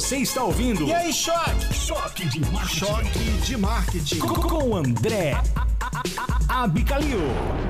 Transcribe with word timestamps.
Você 0.00 0.16
está 0.16 0.42
ouvindo? 0.42 0.84
E 0.86 0.94
aí, 0.94 1.12
choque? 1.12 1.74
Choque 1.74 2.26
de 2.26 2.40
marketing. 2.40 2.74
Choque 2.74 3.18
de 3.44 3.56
marketing. 3.58 4.18
Com 4.18 4.74
André 4.74 5.34
Abicalil. 6.48 7.18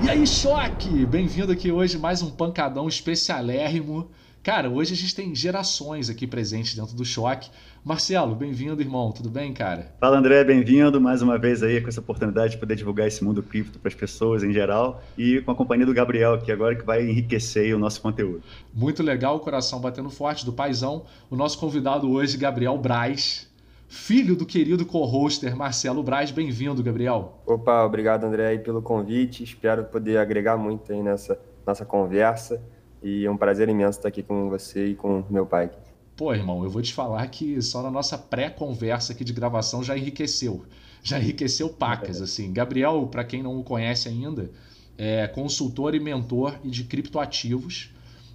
E 0.01 0.09
aí, 0.09 0.25
choque! 0.25 1.05
Bem-vindo 1.07 1.51
aqui 1.51 1.73
hoje 1.73 1.99
mais 1.99 2.23
um 2.23 2.31
pancadão 2.31 2.87
especialérrimo. 2.87 4.13
Cara, 4.43 4.71
hoje 4.71 4.95
a 4.95 4.97
gente 4.97 5.15
tem 5.15 5.35
gerações 5.35 6.09
aqui 6.09 6.27
presentes 6.27 6.75
dentro 6.75 6.97
do 6.97 7.05
choque. 7.05 7.51
Marcelo, 7.85 8.35
bem-vindo, 8.35 8.81
irmão. 8.81 9.13
Tudo 9.13 9.29
bem, 9.29 9.53
cara? 9.53 9.95
Fala, 10.01 10.17
André. 10.17 10.43
Bem-vindo 10.43 10.99
mais 10.99 11.21
uma 11.21 11.37
vez 11.37 11.63
aí 11.63 11.79
com 11.79 11.89
essa 11.89 12.01
oportunidade 12.01 12.53
de 12.53 12.59
poder 12.59 12.75
divulgar 12.75 13.07
esse 13.07 13.23
mundo 13.23 13.43
cripto 13.43 13.79
para 13.79 13.91
as 13.91 13.95
pessoas 13.95 14.43
em 14.43 14.51
geral 14.51 15.03
e 15.19 15.43
com 15.43 15.51
a 15.51 15.55
companhia 15.55 15.85
do 15.85 15.93
Gabriel, 15.93 16.41
que 16.41 16.51
agora 16.51 16.75
que 16.75 16.83
vai 16.83 17.07
enriquecer 17.07 17.77
o 17.77 17.79
nosso 17.79 18.01
conteúdo. 18.01 18.43
Muito 18.73 19.03
legal, 19.03 19.37
o 19.37 19.41
coração 19.41 19.79
batendo 19.79 20.09
forte 20.09 20.47
do 20.47 20.55
paizão. 20.55 21.05
O 21.29 21.37
nosso 21.37 21.59
convidado 21.59 22.11
hoje, 22.11 22.39
Gabriel 22.39 22.79
Braz, 22.79 23.47
filho 23.89 24.35
do 24.35 24.47
querido 24.47 24.87
co-hoster 24.87 25.55
Marcelo 25.55 26.03
Braz. 26.03 26.31
Bem-vindo, 26.31 26.83
Gabriel. 26.83 27.43
Opa, 27.45 27.85
obrigado, 27.85 28.25
André, 28.25 28.47
aí, 28.47 28.59
pelo 28.59 28.81
convite. 28.81 29.45
Espero 29.45 29.85
poder 29.85 30.17
agregar 30.17 30.57
muito 30.57 30.91
aí 30.91 31.03
nessa 31.03 31.39
nossa 31.67 31.85
conversa. 31.85 32.59
E 33.03 33.25
é 33.25 33.31
um 33.31 33.37
prazer 33.37 33.69
imenso 33.69 33.99
estar 33.99 34.09
aqui 34.09 34.23
com 34.23 34.51
você 34.51 34.89
e 34.89 34.95
com 34.95 35.25
meu 35.31 35.47
pai. 35.47 35.71
Pô, 36.17 36.35
irmão, 36.35 36.63
eu 36.63 36.71
vou 36.71 36.83
te 36.83 36.93
falar 36.93 37.27
que 37.29 37.63
só 37.63 37.83
na 37.83 37.91
nossa 37.91 38.19
pré-conversa 38.19 39.13
aqui 39.13 39.25
de 39.25 39.33
gravação 39.33 39.83
já 39.83 39.97
enriqueceu. 39.97 40.67
Já 41.03 41.19
enriqueceu 41.19 41.71
pacas, 41.71 42.21
assim. 42.21 42.53
Gabriel, 42.53 43.09
para 43.11 43.25
quem 43.25 43.43
não 43.43 43.59
o 43.59 43.65
conhece 43.65 44.07
ainda, 44.07 44.51
é 44.99 45.27
consultor 45.27 45.95
e 45.95 46.01
mentor 46.01 46.59
de 46.63 46.85
criptoativos. 46.85 47.91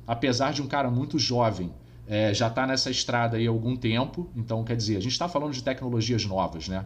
Apesar 0.08 0.52
de 0.52 0.64
um 0.64 0.68
cara 0.68 0.90
muito 0.90 1.20
jovem, 1.20 1.72
é, 2.08 2.34
já 2.34 2.48
está 2.48 2.66
nessa 2.66 2.90
estrada 2.90 3.38
aí 3.38 3.46
há 3.46 3.52
algum 3.52 3.76
tempo. 3.76 4.32
Então, 4.36 4.64
quer 4.64 4.76
dizer, 4.76 4.98
a 4.98 5.00
gente 5.00 5.12
está 5.12 5.28
falando 5.28 5.54
de 5.54 5.64
tecnologias 5.64 6.26
novas, 6.26 6.68
né? 6.68 6.86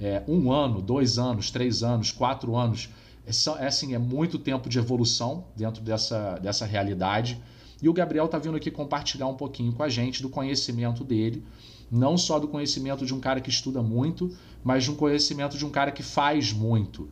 É, 0.00 0.22
um 0.26 0.50
ano, 0.50 0.82
dois 0.82 1.18
anos, 1.18 1.52
três 1.52 1.84
anos, 1.84 2.10
quatro 2.10 2.56
anos 2.56 2.88
é, 3.26 3.62
é, 3.62 3.66
assim, 3.66 3.94
é 3.94 3.98
muito 3.98 4.38
tempo 4.38 4.68
de 4.68 4.78
evolução 4.78 5.46
dentro 5.56 5.82
dessa, 5.82 6.38
dessa 6.38 6.66
realidade. 6.66 7.40
E 7.80 7.88
o 7.88 7.92
Gabriel 7.92 8.26
está 8.26 8.38
vindo 8.38 8.56
aqui 8.56 8.70
compartilhar 8.70 9.26
um 9.26 9.34
pouquinho 9.34 9.72
com 9.72 9.82
a 9.82 9.88
gente 9.88 10.22
do 10.22 10.28
conhecimento 10.28 11.02
dele, 11.02 11.44
não 11.90 12.16
só 12.16 12.38
do 12.38 12.48
conhecimento 12.48 13.04
de 13.04 13.12
um 13.12 13.20
cara 13.20 13.40
que 13.40 13.50
estuda 13.50 13.82
muito, 13.82 14.34
mas 14.62 14.84
de 14.84 14.90
um 14.90 14.94
conhecimento 14.94 15.56
de 15.56 15.66
um 15.66 15.70
cara 15.70 15.90
que 15.90 16.02
faz 16.02 16.52
muito, 16.52 17.08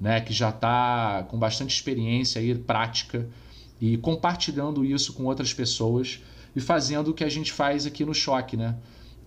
né? 0.00 0.20
que 0.20 0.32
já 0.32 0.50
está 0.50 1.24
com 1.28 1.38
bastante 1.38 1.74
experiência 1.74 2.40
e 2.40 2.54
prática 2.54 3.28
e 3.80 3.96
compartilhando 3.96 4.84
isso 4.84 5.12
com 5.12 5.24
outras 5.24 5.52
pessoas 5.52 6.22
e 6.54 6.60
fazendo 6.60 7.10
o 7.10 7.14
que 7.14 7.24
a 7.24 7.28
gente 7.28 7.52
faz 7.52 7.84
aqui 7.84 8.04
no 8.04 8.14
Choque, 8.14 8.56
né? 8.56 8.76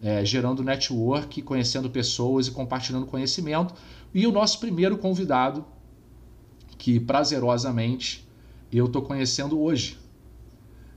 É, 0.02 0.24
gerando 0.24 0.64
network, 0.64 1.42
conhecendo 1.42 1.90
pessoas 1.90 2.48
e 2.48 2.52
compartilhando 2.52 3.06
conhecimento. 3.06 3.74
E 4.14 4.28
o 4.28 4.32
nosso 4.32 4.60
primeiro 4.60 4.98
convidado 4.98 5.66
que 6.78 7.00
prazerosamente 7.00 8.28
eu 8.72 8.88
tô 8.88 9.02
conhecendo 9.02 9.60
hoje. 9.62 9.98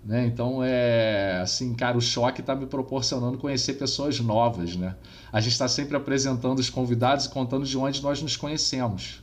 Né? 0.05 0.27
Então 0.27 0.63
é 0.63 1.41
assim, 1.43 1.75
cara, 1.75 1.99
o 1.99 2.01
choque 2.01 2.41
está 2.41 2.55
me 2.55 2.67
proporcionando 2.67 3.37
conhecer 3.37 3.75
pessoas 3.75 4.19
novas, 4.21 4.75
né? 4.77 4.95
A 5.31 5.41
gente 5.41 5.53
está 5.53 5.69
sempre 5.69 5.97
apresentando 5.97 6.59
os 6.59 6.71
convidados 6.71 7.27
e 7.27 7.29
contando 7.29 7.67
de 7.67 7.77
onde 7.77 8.03
nós 8.03 8.23
nos 8.23 8.37
conhecemos. 8.37 9.23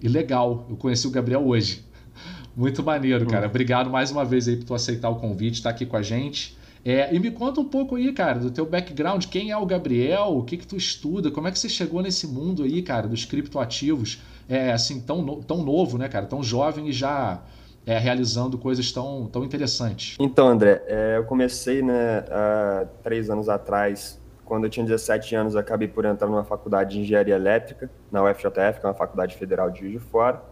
E 0.00 0.08
legal, 0.08 0.66
eu 0.70 0.76
conheci 0.76 1.06
o 1.06 1.10
Gabriel 1.10 1.46
hoje. 1.46 1.84
Muito 2.56 2.82
maneiro, 2.82 3.26
cara. 3.26 3.46
Hum. 3.46 3.50
Obrigado 3.50 3.90
mais 3.90 4.10
uma 4.10 4.24
vez 4.24 4.48
aí 4.48 4.56
por 4.56 4.64
tu 4.64 4.74
aceitar 4.74 5.10
o 5.10 5.16
convite, 5.16 5.54
estar 5.54 5.70
tá 5.70 5.74
aqui 5.74 5.84
com 5.84 5.96
a 5.96 6.02
gente. 6.02 6.56
É, 6.84 7.14
e 7.14 7.18
me 7.18 7.30
conta 7.30 7.60
um 7.60 7.64
pouco 7.64 7.96
aí, 7.96 8.12
cara, 8.12 8.38
do 8.38 8.50
teu 8.50 8.66
background. 8.66 9.24
Quem 9.26 9.50
é 9.50 9.56
o 9.56 9.64
Gabriel? 9.64 10.36
O 10.36 10.44
que 10.44 10.58
que 10.58 10.66
tu 10.66 10.76
estuda? 10.76 11.30
Como 11.30 11.48
é 11.48 11.50
que 11.50 11.58
você 11.58 11.68
chegou 11.68 12.02
nesse 12.02 12.26
mundo 12.26 12.62
aí, 12.62 12.82
cara, 12.82 13.08
dos 13.08 13.24
criptoativos? 13.24 14.22
É 14.48 14.72
assim, 14.72 15.00
tão, 15.00 15.40
tão 15.40 15.62
novo, 15.62 15.96
né, 15.96 16.08
cara? 16.08 16.26
Tão 16.26 16.42
jovem 16.42 16.88
e 16.88 16.92
já 16.92 17.42
é, 17.86 17.98
realizando 17.98 18.58
coisas 18.58 18.92
tão, 18.92 19.26
tão 19.32 19.44
interessantes. 19.44 20.16
Então, 20.20 20.48
André, 20.48 20.82
é, 20.86 21.16
eu 21.16 21.24
comecei, 21.24 21.80
né, 21.80 22.24
há 22.30 22.86
três 23.02 23.30
anos 23.30 23.48
atrás, 23.48 24.20
quando 24.44 24.64
eu 24.64 24.70
tinha 24.70 24.84
17 24.84 25.34
anos, 25.34 25.56
acabei 25.56 25.88
por 25.88 26.04
entrar 26.04 26.28
numa 26.28 26.44
faculdade 26.44 26.92
de 26.92 27.00
engenharia 27.00 27.34
elétrica, 27.34 27.90
na 28.12 28.22
UFJF, 28.22 28.80
que 28.80 28.86
é 28.86 28.88
uma 28.88 28.94
faculdade 28.94 29.34
federal 29.36 29.70
de 29.70 29.82
Rio 29.82 29.92
de 29.92 29.98
Fora. 29.98 30.42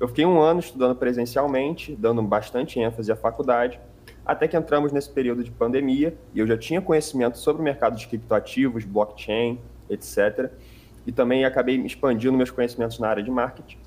Eu 0.00 0.08
fiquei 0.08 0.26
um 0.26 0.40
ano 0.40 0.60
estudando 0.60 0.96
presencialmente, 0.96 1.94
dando 1.94 2.22
bastante 2.22 2.80
ênfase 2.80 3.12
à 3.12 3.16
faculdade, 3.16 3.78
até 4.26 4.48
que 4.48 4.56
entramos 4.56 4.90
nesse 4.90 5.08
período 5.08 5.44
de 5.44 5.50
pandemia 5.50 6.16
e 6.34 6.40
eu 6.40 6.46
já 6.46 6.58
tinha 6.58 6.82
conhecimento 6.82 7.38
sobre 7.38 7.62
o 7.62 7.64
mercado 7.64 7.96
de 7.96 8.06
criptoativos, 8.08 8.84
blockchain, 8.84 9.60
etc. 9.88 10.50
E 11.06 11.12
também 11.12 11.44
acabei 11.44 11.76
expandindo 11.76 12.36
meus 12.36 12.50
conhecimentos 12.50 12.98
na 12.98 13.08
área 13.08 13.22
de 13.22 13.30
marketing. 13.30 13.78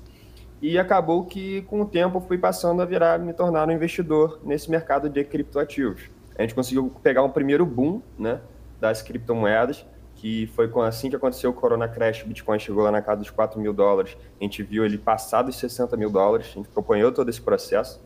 E 0.62 0.78
acabou 0.78 1.24
que, 1.24 1.62
com 1.62 1.82
o 1.82 1.86
tempo, 1.86 2.20
fui 2.20 2.38
passando 2.38 2.80
a 2.80 2.84
virar, 2.84 3.18
me 3.18 3.32
tornar 3.32 3.68
um 3.68 3.72
investidor 3.72 4.40
nesse 4.42 4.70
mercado 4.70 5.08
de 5.08 5.22
criptoativos. 5.24 6.10
A 6.38 6.42
gente 6.42 6.54
conseguiu 6.54 6.90
pegar 7.02 7.22
um 7.22 7.30
primeiro 7.30 7.66
boom 7.66 8.00
né, 8.18 8.40
das 8.80 9.02
criptomoedas, 9.02 9.84
que 10.14 10.46
foi 10.48 10.70
assim 10.86 11.08
que 11.08 11.16
aconteceu 11.16 11.50
o 11.50 11.52
Corona 11.54 11.88
Crash, 11.88 12.24
o 12.24 12.26
Bitcoin 12.26 12.58
chegou 12.58 12.82
lá 12.84 12.90
na 12.90 13.00
casa 13.00 13.20
dos 13.20 13.30
4 13.30 13.58
mil 13.58 13.72
dólares, 13.72 14.16
a 14.38 14.44
gente 14.44 14.62
viu 14.62 14.84
ele 14.84 14.98
passar 14.98 15.42
dos 15.42 15.56
60 15.56 15.96
mil 15.96 16.10
dólares, 16.10 16.48
a 16.50 16.54
gente 16.58 16.68
acompanhou 16.68 17.10
todo 17.10 17.30
esse 17.30 17.40
processo, 17.40 18.02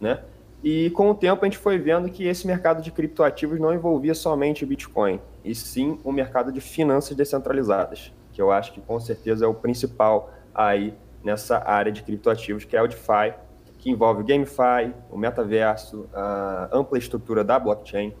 né? 0.00 0.20
E 0.62 0.90
com 0.90 1.10
o 1.10 1.14
tempo 1.14 1.44
a 1.44 1.48
gente 1.48 1.58
foi 1.58 1.78
vendo 1.78 2.08
que 2.08 2.26
esse 2.26 2.46
mercado 2.46 2.82
de 2.82 2.90
criptoativos 2.90 3.60
não 3.60 3.74
envolvia 3.74 4.14
somente 4.14 4.64
Bitcoin, 4.64 5.20
e 5.44 5.54
sim 5.54 5.98
o 6.02 6.10
mercado 6.10 6.50
de 6.50 6.60
finanças 6.60 7.16
descentralizadas, 7.16 8.12
que 8.32 8.40
eu 8.40 8.50
acho 8.50 8.72
que 8.72 8.80
com 8.80 8.98
certeza 8.98 9.44
é 9.44 9.48
o 9.48 9.54
principal 9.54 10.32
aí 10.54 10.94
nessa 11.22 11.62
área 11.68 11.92
de 11.92 12.02
criptoativos, 12.02 12.64
que 12.64 12.76
é 12.76 12.82
o 12.82 12.86
DeFi, 12.86 13.34
que 13.78 13.90
envolve 13.90 14.22
o 14.22 14.24
GameFi, 14.24 14.94
o 15.10 15.18
metaverso, 15.18 16.08
a 16.12 16.68
ampla 16.72 16.98
estrutura 16.98 17.44
da 17.44 17.58
blockchain. 17.58 18.14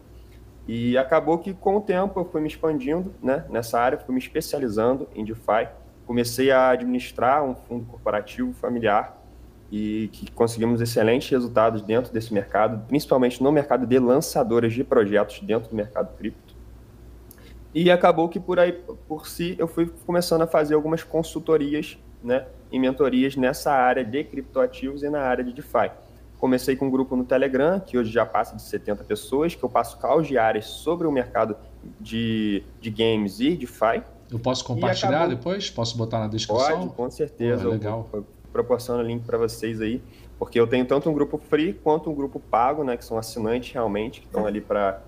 E 0.68 0.98
acabou 0.98 1.38
que 1.38 1.54
com 1.54 1.76
o 1.76 1.80
tempo 1.80 2.20
eu 2.20 2.24
fui 2.24 2.40
me 2.40 2.48
expandindo 2.48 3.14
né, 3.22 3.44
nessa 3.48 3.80
área, 3.80 3.98
fui 3.98 4.14
me 4.14 4.20
especializando 4.20 5.08
em 5.14 5.24
DeFi, 5.24 5.68
comecei 6.06 6.50
a 6.50 6.70
administrar 6.70 7.44
um 7.44 7.54
fundo 7.54 7.86
corporativo 7.86 8.52
familiar 8.52 9.16
e 9.70 10.08
que 10.12 10.30
conseguimos 10.30 10.80
excelentes 10.80 11.28
resultados 11.28 11.82
dentro 11.82 12.12
desse 12.12 12.32
mercado, 12.32 12.86
principalmente 12.86 13.42
no 13.42 13.50
mercado 13.50 13.86
de 13.86 13.98
lançadoras 13.98 14.72
de 14.72 14.84
projetos 14.84 15.40
dentro 15.40 15.70
do 15.70 15.76
mercado 15.76 16.16
cripto. 16.16 16.54
E 17.74 17.90
acabou 17.90 18.28
que 18.28 18.40
por 18.40 18.58
aí, 18.58 18.72
por 19.06 19.26
si, 19.26 19.54
eu 19.58 19.68
fui 19.68 19.92
começando 20.06 20.42
a 20.42 20.46
fazer 20.46 20.74
algumas 20.74 21.02
consultorias, 21.02 21.98
né, 22.22 22.46
e 22.72 22.78
mentorias 22.78 23.36
nessa 23.36 23.72
área 23.72 24.04
de 24.04 24.24
criptoativos 24.24 25.02
e 25.02 25.10
na 25.10 25.20
área 25.20 25.44
de 25.44 25.52
DeFi. 25.52 25.90
Comecei 26.38 26.76
com 26.76 26.86
um 26.86 26.90
grupo 26.90 27.16
no 27.16 27.24
Telegram, 27.24 27.80
que 27.80 27.96
hoje 27.96 28.10
já 28.10 28.26
passa 28.26 28.56
de 28.56 28.62
70 28.62 29.04
pessoas, 29.04 29.54
que 29.54 29.62
eu 29.62 29.68
passo 29.68 29.98
caos 29.98 30.26
diários 30.26 30.66
sobre 30.66 31.06
o 31.06 31.12
mercado 31.12 31.56
de, 32.00 32.62
de 32.80 32.90
games 32.90 33.40
e 33.40 33.56
DeFi. 33.56 34.02
Eu 34.30 34.38
posso 34.38 34.64
compartilhar 34.64 35.10
acabou... 35.10 35.36
depois? 35.36 35.70
Posso 35.70 35.96
botar 35.96 36.18
na 36.18 36.28
descrição? 36.28 36.80
Pode, 36.80 36.94
com 36.94 37.10
certeza. 37.10 37.62
Pô, 37.64 37.70
legal. 37.70 38.08
Eu, 38.12 38.26
proporciono 38.56 39.02
o 39.02 39.06
link 39.06 39.24
para 39.24 39.36
vocês 39.36 39.80
aí, 39.80 40.02
porque 40.38 40.58
eu 40.58 40.66
tenho 40.66 40.86
tanto 40.86 41.10
um 41.10 41.12
grupo 41.12 41.36
free 41.36 41.74
quanto 41.74 42.10
um 42.10 42.14
grupo 42.14 42.40
pago, 42.40 42.82
né, 42.82 42.96
que 42.96 43.04
são 43.04 43.18
assinantes 43.18 43.72
realmente, 43.72 44.20
que 44.20 44.26
estão 44.26 44.46
ali 44.46 44.60
para 44.60 45.02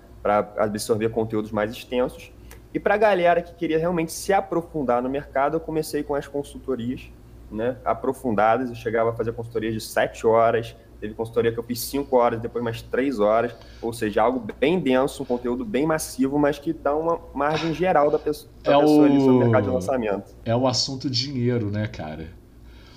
absorver 0.59 1.09
conteúdos 1.09 1.51
mais 1.51 1.71
extensos. 1.73 2.31
E 2.73 2.79
para 2.79 2.95
a 2.95 2.99
galera 2.99 3.41
que 3.41 3.55
queria 3.55 3.79
realmente 3.79 4.13
se 4.13 4.33
aprofundar 4.33 5.03
no 5.03 5.09
mercado, 5.09 5.57
eu 5.57 5.61
comecei 5.61 6.03
com 6.03 6.15
as 6.15 6.29
consultorias 6.29 7.11
né, 7.51 7.77
aprofundadas. 7.83 8.69
Eu 8.69 8.77
chegava 8.77 9.11
a 9.11 9.13
fazer 9.15 9.33
consultorias 9.33 9.73
de 9.73 9.81
7 9.81 10.27
horas, 10.27 10.77
teve 11.01 11.15
consultoria 11.15 11.51
que 11.51 11.59
eu 11.59 11.63
fiz 11.63 11.81
5 11.81 12.15
horas, 12.15 12.41
depois 12.41 12.63
mais 12.63 12.83
3 12.83 13.19
horas, 13.21 13.55
ou 13.81 13.95
seja, 13.95 14.23
algo 14.23 14.45
bem 14.61 14.79
denso, 14.79 15.23
um 15.23 15.27
conteúdo 15.27 15.65
bem 15.65 15.87
massivo, 15.87 16.39
mas 16.39 16.59
que 16.59 16.75
dá 16.75 16.95
uma 16.95 17.19
margem 17.35 17.73
geral 17.73 18.11
da 18.11 18.19
pessoa, 18.19 18.53
da 18.63 18.75
é 18.75 18.79
pessoa 18.79 19.03
o... 19.03 19.05
ali 19.05 19.19
sobre 19.19 19.35
o 19.35 19.39
mercado 19.39 19.65
de 19.65 19.71
lançamento. 19.71 20.37
É 20.45 20.55
o 20.55 20.67
assunto 20.67 21.09
dinheiro, 21.09 21.71
né, 21.71 21.87
cara? 21.87 22.38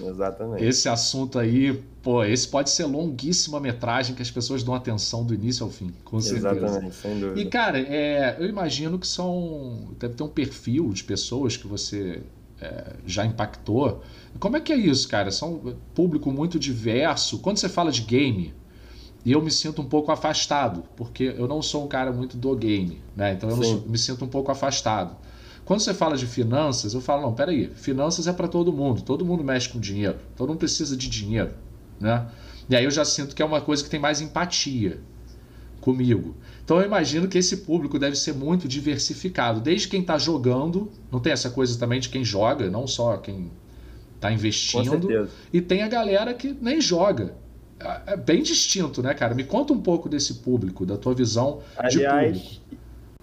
Exatamente. 0.08 0.64
Esse 0.64 0.90
assunto 0.90 1.38
aí, 1.40 1.74
pô, 2.02 2.24
esse 2.24 2.48
pode 2.48 2.70
ser 2.70 2.86
longuíssima 2.86 3.60
metragem 3.60 4.16
que 4.16 4.22
as 4.22 4.32
pessoas 4.32 4.64
dão 4.64 4.74
atenção 4.74 5.26
do 5.26 5.34
início 5.34 5.66
ao 5.66 5.72
fim, 5.72 5.92
com 6.04 6.20
certeza. 6.20 6.56
Exatamente, 6.56 6.96
sem 6.96 7.20
dúvida. 7.20 7.40
E, 7.40 7.46
cara, 7.46 7.80
é, 7.80 8.38
eu 8.40 8.48
imagino 8.48 8.98
que 8.98 9.08
são. 9.08 9.90
Deve 10.00 10.16
ter 10.16 10.24
um 10.24 10.30
perfil 10.30 10.90
de 10.90 11.04
pessoas 11.04 11.58
que 11.58 11.68
você 11.68 12.22
é, 12.62 12.94
já 13.06 13.26
impactou. 13.26 14.02
Como 14.40 14.56
é 14.56 14.62
que 14.62 14.72
é 14.72 14.78
isso, 14.78 15.08
cara? 15.08 15.32
São 15.32 15.76
público 15.94 16.32
muito 16.32 16.60
diverso. 16.60 17.40
Quando 17.40 17.58
você 17.58 17.68
fala 17.68 17.92
de 17.92 18.02
game, 18.02 18.54
eu 19.26 19.42
me 19.42 19.52
sinto 19.52 19.82
um 19.82 19.86
pouco 19.86 20.12
afastado, 20.12 20.84
porque 20.96 21.36
eu 21.38 21.48
não 21.48 21.62
sou 21.62 21.86
um 21.86 21.88
cara 21.88 22.12
muito 22.12 22.38
do 22.38 22.56
game, 22.56 23.02
né? 23.16 23.34
Então 23.34 23.50
eu 23.50 23.84
me 23.86 23.98
sinto 23.98 24.26
um 24.26 24.28
pouco 24.28 24.52
afastado. 24.52 25.16
Quando 25.66 25.80
você 25.80 25.94
fala 25.94 26.18
de 26.18 26.26
finanças, 26.26 26.94
eu 26.94 27.02
falo, 27.02 27.22
não, 27.22 27.34
peraí, 27.34 27.70
finanças 27.76 28.28
é 28.28 28.34
para 28.34 28.48
todo 28.48 28.74
mundo, 28.74 29.02
todo 29.02 29.26
mundo 29.26 29.44
mexe 29.44 29.70
com 29.70 29.80
dinheiro, 29.80 30.18
todo 30.36 30.50
mundo 30.50 30.60
precisa 30.60 30.98
de 30.98 31.08
dinheiro, 31.08 31.52
né? 32.00 32.28
E 32.70 32.76
aí 32.76 32.84
eu 32.84 32.92
já 32.92 33.06
sinto 33.06 33.36
que 33.36 33.42
é 33.42 33.46
uma 33.46 33.62
coisa 33.62 33.84
que 33.84 33.90
tem 33.90 34.00
mais 34.00 34.22
empatia. 34.22 35.00
comigo. 35.82 36.36
Então 36.64 36.80
eu 36.80 36.86
imagino 36.86 37.28
que 37.28 37.38
esse 37.38 37.58
público 37.58 37.98
deve 37.98 38.16
ser 38.16 38.34
muito 38.34 38.68
diversificado, 38.68 39.60
desde 39.60 39.88
quem 39.88 40.02
está 40.02 40.18
jogando, 40.18 40.92
não 41.12 41.20
tem 41.20 41.34
essa 41.34 41.50
coisa 41.50 41.78
também 41.78 42.00
de 42.00 42.08
quem 42.08 42.24
joga, 42.24 42.70
não 42.70 42.86
só 42.86 43.18
quem 43.18 43.52
está 44.16 44.32
investindo, 44.32 45.28
e 45.52 45.60
tem 45.60 45.82
a 45.82 45.88
galera 45.88 46.34
que 46.34 46.56
nem 46.62 46.80
joga. 46.80 47.34
É, 47.80 48.14
é 48.14 48.18
bem 48.18 48.44
distinto, 48.44 49.02
né, 49.02 49.14
cara? 49.16 49.34
Me 49.34 49.44
conta 49.44 49.74
um 49.74 49.82
pouco 49.82 50.08
desse 50.08 50.36
público, 50.36 50.86
da 50.86 50.98
tua 50.98 51.16
visão 51.16 51.62
Aliás, 51.76 52.38
de 52.38 52.60
público. 52.60 52.81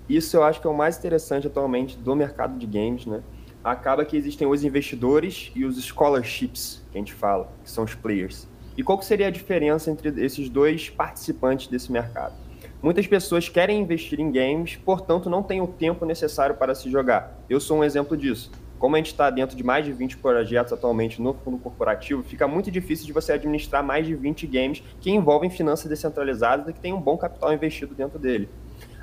Isso 0.09 0.37
eu 0.39 0.43
acho 0.43 0.61
que 0.61 0.67
é 0.67 0.71
o 0.71 0.75
mais 0.75 0.97
interessante 0.97 1.47
atualmente 1.47 1.99
do 1.99 2.17
mercado 2.17 2.59
de 2.59 2.67
games, 2.67 3.05
né? 3.05 3.23
Acaba 3.63 4.07
que 4.07 4.17
existem 4.17 4.49
os 4.49 4.65
investidores 4.65 5.53
e 5.55 5.67
os 5.67 5.77
scholarships, 5.85 6.83
que 6.91 6.97
a 6.97 7.01
gente 7.01 7.13
fala, 7.13 7.53
que 7.63 7.71
são 7.71 7.85
os 7.85 7.95
players. 7.95 8.49
E 8.75 8.83
qual 8.83 8.97
que 8.97 9.05
seria 9.05 9.27
a 9.27 9.31
diferença 9.31 9.91
entre 9.91 10.09
esses 10.25 10.49
dois 10.49 10.89
participantes 10.89 11.67
desse 11.67 11.93
mercado? 11.93 12.35
Muitas 12.81 13.07
pessoas 13.07 13.51
querem 13.51 13.83
investir 13.83 14.19
em 14.19 14.31
games, 14.31 14.77
portanto 14.77 15.29
não 15.29 15.43
têm 15.43 15.61
o 15.61 15.67
tempo 15.67 16.07
necessário 16.07 16.55
para 16.55 16.75
se 16.75 16.89
jogar. 16.89 17.37
Eu 17.51 17.61
sou 17.61 17.79
um 17.79 17.85
exemplo 17.85 18.17
disso. 18.17 18.51
Como 18.79 18.95
a 18.95 18.99
gente 18.99 19.09
está 19.09 19.29
dentro 19.29 19.57
de 19.57 19.65
mais 19.65 19.85
de 19.85 19.93
20 19.93 20.17
projetos 20.19 20.73
atualmente 20.73 21.21
no 21.21 21.35
fundo 21.35 21.59
corporativo, 21.59 22.23
fica 22.23 22.49
muito 22.49 22.71
difícil 22.71 23.05
de 23.05 23.13
você 23.13 23.33
administrar 23.33 23.83
mais 23.83 24.07
de 24.07 24.15
20 24.15 24.47
games 24.47 24.83
que 25.01 25.11
envolvem 25.11 25.51
finanças 25.51 25.87
descentralizadas 25.87 26.69
e 26.69 26.73
que 26.73 26.81
tem 26.81 26.95
um 26.95 27.01
bom 27.01 27.19
capital 27.19 27.53
investido 27.53 27.95
dentro 27.95 28.19
dele. 28.19 28.49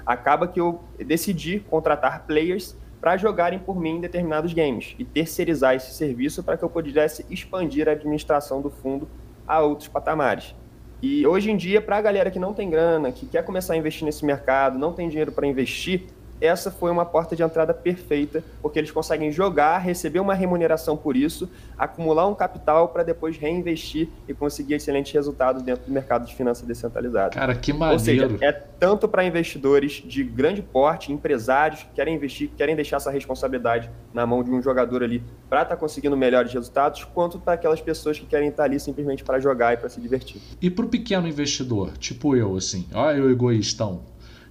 Acaba 0.05 0.47
que 0.47 0.59
eu 0.59 0.83
decidi 0.97 1.59
contratar 1.59 2.25
players 2.25 2.75
para 3.01 3.17
jogarem 3.17 3.59
por 3.59 3.79
mim 3.79 3.97
em 3.97 4.01
determinados 4.01 4.53
games 4.53 4.95
e 4.97 5.05
terceirizar 5.05 5.75
esse 5.75 5.93
serviço 5.93 6.43
para 6.43 6.57
que 6.57 6.63
eu 6.63 6.69
pudesse 6.69 7.25
expandir 7.29 7.87
a 7.87 7.91
administração 7.91 8.61
do 8.61 8.69
fundo 8.69 9.07
a 9.47 9.61
outros 9.61 9.87
patamares. 9.87 10.55
E 11.01 11.25
hoje 11.27 11.51
em 11.51 11.57
dia, 11.57 11.81
para 11.81 11.97
a 11.97 12.01
galera 12.01 12.31
que 12.31 12.39
não 12.39 12.53
tem 12.53 12.69
grana, 12.69 13.11
que 13.11 13.25
quer 13.25 13.43
começar 13.43 13.73
a 13.73 13.77
investir 13.77 14.05
nesse 14.05 14.25
mercado, 14.25 14.79
não 14.79 14.93
tem 14.93 15.07
dinheiro 15.07 15.31
para 15.31 15.45
investir, 15.45 16.05
essa 16.39 16.69
foi 16.69 16.91
uma 16.91 17.05
porta 17.05 17.35
de 17.35 17.43
entrada 17.43 17.73
perfeita, 17.73 18.43
porque 18.61 18.79
eles 18.79 18.91
conseguem 18.91 19.31
jogar, 19.31 19.77
receber 19.79 20.19
uma 20.19 20.33
remuneração 20.33 20.97
por 20.97 21.15
isso, 21.15 21.49
acumular 21.77 22.27
um 22.27 22.35
capital 22.35 22.89
para 22.89 23.03
depois 23.03 23.37
reinvestir 23.37 24.09
e 24.27 24.33
conseguir 24.33 24.75
excelentes 24.75 25.11
resultados 25.13 25.61
dentro 25.61 25.85
do 25.85 25.91
mercado 25.91 26.25
de 26.25 26.35
finanças 26.35 26.65
descentralizadas. 26.65 27.33
Cara, 27.33 27.55
que 27.55 27.71
maneiro. 27.71 27.93
Ou 27.93 27.99
seja, 27.99 28.37
é 28.41 28.51
tanto 28.51 29.07
para 29.07 29.23
investidores 29.23 30.03
de 30.05 30.23
grande 30.23 30.61
porte, 30.61 31.11
empresários 31.11 31.83
que 31.83 31.89
querem 31.93 32.15
investir, 32.15 32.49
que 32.49 32.55
querem 32.55 32.75
deixar 32.75 32.97
essa 32.97 33.11
responsabilidade 33.11 33.89
na 34.13 34.25
mão 34.25 34.43
de 34.43 34.51
um 34.51 34.61
jogador 34.61 35.03
ali 35.03 35.23
para 35.49 35.61
estar 35.61 35.75
tá 35.75 35.79
conseguindo 35.79 36.17
melhores 36.17 36.51
resultados, 36.53 37.03
quanto 37.03 37.39
para 37.39 37.53
aquelas 37.53 37.81
pessoas 37.81 38.19
que 38.19 38.25
querem 38.25 38.49
estar 38.49 38.63
tá 38.63 38.69
ali 38.69 38.79
simplesmente 38.79 39.23
para 39.23 39.39
jogar 39.39 39.73
e 39.73 39.77
para 39.77 39.89
se 39.89 40.01
divertir. 40.01 40.41
E 40.61 40.69
para 40.69 40.85
o 40.85 40.89
pequeno 40.89 41.27
investidor, 41.27 41.97
tipo 41.97 42.35
eu, 42.35 42.55
assim, 42.55 42.87
olha 42.93 43.17
eu 43.17 43.31
egoístão, 43.31 44.01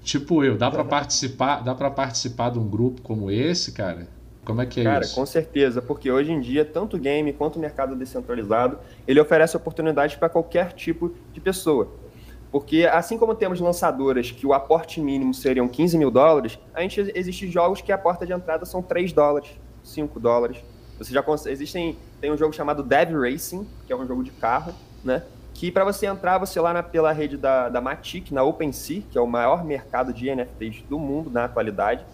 Tipo 0.05 0.45
eu, 0.45 0.57
dá 0.57 0.71
para 0.71 0.85
participar, 0.85 1.65
dá 1.65 1.75
para 1.75 1.91
participar 1.91 2.51
de 2.51 2.59
um 2.59 2.69
grupo 2.69 3.01
como 3.01 3.31
esse, 3.31 3.73
cara? 3.73 4.07
Como 4.45 4.61
é 4.61 4.67
que 4.67 4.81
é 4.81 4.85
cara, 4.85 5.01
isso? 5.01 5.15
Cara, 5.15 5.23
com 5.23 5.27
certeza, 5.27 5.81
porque 5.81 6.11
hoje 6.11 6.31
em 6.31 6.41
dia, 6.41 6.63
tanto 6.63 6.99
o 6.99 7.01
game 7.01 7.33
quanto 7.33 7.57
o 7.57 7.59
mercado 7.59 7.97
descentralizado, 7.97 8.79
ele 9.09 9.19
oferece 9.19 9.57
oportunidades 9.57 10.17
para 10.17 10.29
qualquer 10.29 10.75
tipo 10.75 11.15
de 11.33 11.41
pessoa. 11.41 11.89
Porque 12.53 12.85
assim 12.85 13.17
como 13.17 13.35
temos 13.35 13.59
lançadoras 13.59 14.31
que 14.31 14.47
o 14.47 14.53
aporte 14.53 15.01
mínimo 15.01 15.33
seriam 15.33 15.67
15 15.67 15.97
mil 15.97 16.11
dólares, 16.11 16.59
a 16.75 16.83
gente 16.83 17.11
existe 17.15 17.51
jogos 17.51 17.81
que 17.81 17.91
a 17.91 17.99
porta 17.99 18.27
de 18.27 18.33
entrada 18.33 18.67
são 18.67 18.83
3 18.83 19.11
dólares, 19.13 19.49
5 19.83 20.21
dólares. 20.21 20.59
Você 20.99 21.13
já 21.13 21.25
existem 21.47 21.97
tem 22.21 22.31
um 22.31 22.37
jogo 22.37 22.53
chamado 22.53 22.83
Dev 22.83 23.11
Racing, 23.13 23.67
que 23.87 23.93
é 23.93 23.97
um 23.97 24.07
jogo 24.07 24.23
de 24.23 24.31
carro, 24.31 24.73
né? 25.03 25.23
Que 25.55 25.71
para 25.71 25.85
você 25.85 26.07
entrar, 26.07 26.37
você 26.37 26.61
lá 26.61 26.75
na, 26.75 26.83
pela 26.83 27.13
rede 27.13 27.37
da, 27.37 27.69
da 27.69 27.81
Matic, 27.81 28.33
na 28.33 28.43
OpenSea, 28.43 29.05
que 29.09 29.17
é 29.17 29.21
o 29.21 29.27
maior 29.27 29.65
mercado 29.65 30.13
de 30.13 30.29
NFTs 30.35 30.83
do 30.89 30.99
mundo 30.99 31.31
na 31.31 31.45
atualidade, 31.45 32.05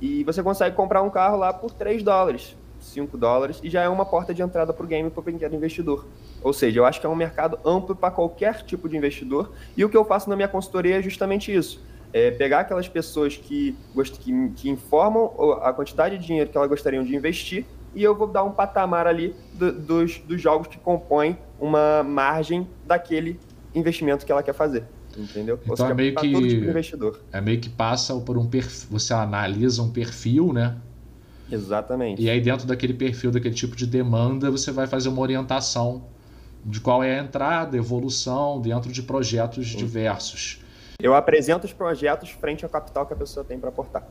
e 0.00 0.24
você 0.24 0.42
consegue 0.42 0.74
comprar 0.74 1.00
um 1.00 1.08
carro 1.08 1.38
lá 1.38 1.52
por 1.52 1.70
3 1.70 2.02
dólares, 2.02 2.56
5 2.80 3.16
dólares, 3.16 3.60
e 3.62 3.70
já 3.70 3.82
é 3.82 3.88
uma 3.88 4.04
porta 4.04 4.34
de 4.34 4.42
entrada 4.42 4.72
para 4.72 4.84
o 4.84 4.88
game 4.88 5.08
para 5.08 5.20
o 5.20 5.22
pequeno 5.22 5.54
investidor. 5.54 6.04
Ou 6.42 6.52
seja, 6.52 6.80
eu 6.80 6.84
acho 6.84 7.00
que 7.00 7.06
é 7.06 7.08
um 7.08 7.14
mercado 7.14 7.58
amplo 7.64 7.94
para 7.94 8.10
qualquer 8.10 8.62
tipo 8.64 8.88
de 8.88 8.96
investidor, 8.96 9.52
e 9.76 9.84
o 9.84 9.88
que 9.88 9.96
eu 9.96 10.04
faço 10.04 10.28
na 10.28 10.34
minha 10.34 10.48
consultoria 10.48 10.98
é 10.98 11.02
justamente 11.02 11.54
isso. 11.54 11.80
É 12.12 12.32
pegar 12.32 12.60
aquelas 12.60 12.88
pessoas 12.88 13.36
que, 13.36 13.76
que, 14.20 14.50
que 14.50 14.68
informam 14.68 15.32
a 15.62 15.72
quantidade 15.72 16.18
de 16.18 16.26
dinheiro 16.26 16.50
que 16.50 16.56
elas 16.56 16.68
gostariam 16.68 17.04
de 17.04 17.14
investir 17.14 17.66
e 17.94 18.02
eu 18.02 18.14
vou 18.14 18.26
dar 18.26 18.42
um 18.42 18.50
patamar 18.50 19.06
ali 19.06 19.34
do, 19.52 19.72
dos, 19.72 20.18
dos 20.18 20.40
jogos 20.40 20.66
que 20.66 20.78
compõem 20.78 21.38
uma 21.58 22.02
margem 22.02 22.66
daquele 22.86 23.38
investimento 23.74 24.24
que 24.24 24.32
ela 24.32 24.42
quer 24.42 24.54
fazer. 24.54 24.84
Entendeu? 25.16 25.58
Então 25.62 25.76
seja, 25.76 25.90
é 25.90 25.94
meio 25.94 26.14
que 26.14 26.28
tipo 26.28 26.40
investidor. 26.40 27.20
é 27.32 27.40
meio 27.40 27.60
que 27.60 27.68
passa 27.68 28.14
por 28.16 28.36
um 28.36 28.46
perfil, 28.46 28.88
você 28.90 29.14
analisa 29.14 29.82
um 29.82 29.90
perfil, 29.90 30.52
né? 30.52 30.76
Exatamente. 31.50 32.20
E 32.20 32.28
aí 32.28 32.40
dentro 32.40 32.66
daquele 32.66 32.94
perfil, 32.94 33.30
daquele 33.30 33.54
tipo 33.54 33.76
de 33.76 33.86
demanda, 33.86 34.50
você 34.50 34.72
vai 34.72 34.86
fazer 34.86 35.08
uma 35.08 35.20
orientação 35.20 36.06
de 36.64 36.80
qual 36.80 37.02
é 37.02 37.18
a 37.18 37.22
entrada, 37.22 37.76
evolução 37.76 38.60
dentro 38.60 38.90
de 38.90 39.02
projetos 39.02 39.70
Sim. 39.70 39.76
diversos. 39.76 40.60
Eu 40.98 41.14
apresento 41.14 41.66
os 41.66 41.72
projetos 41.72 42.30
frente 42.30 42.64
ao 42.64 42.70
capital 42.70 43.06
que 43.06 43.12
a 43.12 43.16
pessoa 43.16 43.44
tem 43.44 43.58
para 43.58 43.68
aportar 43.68 44.08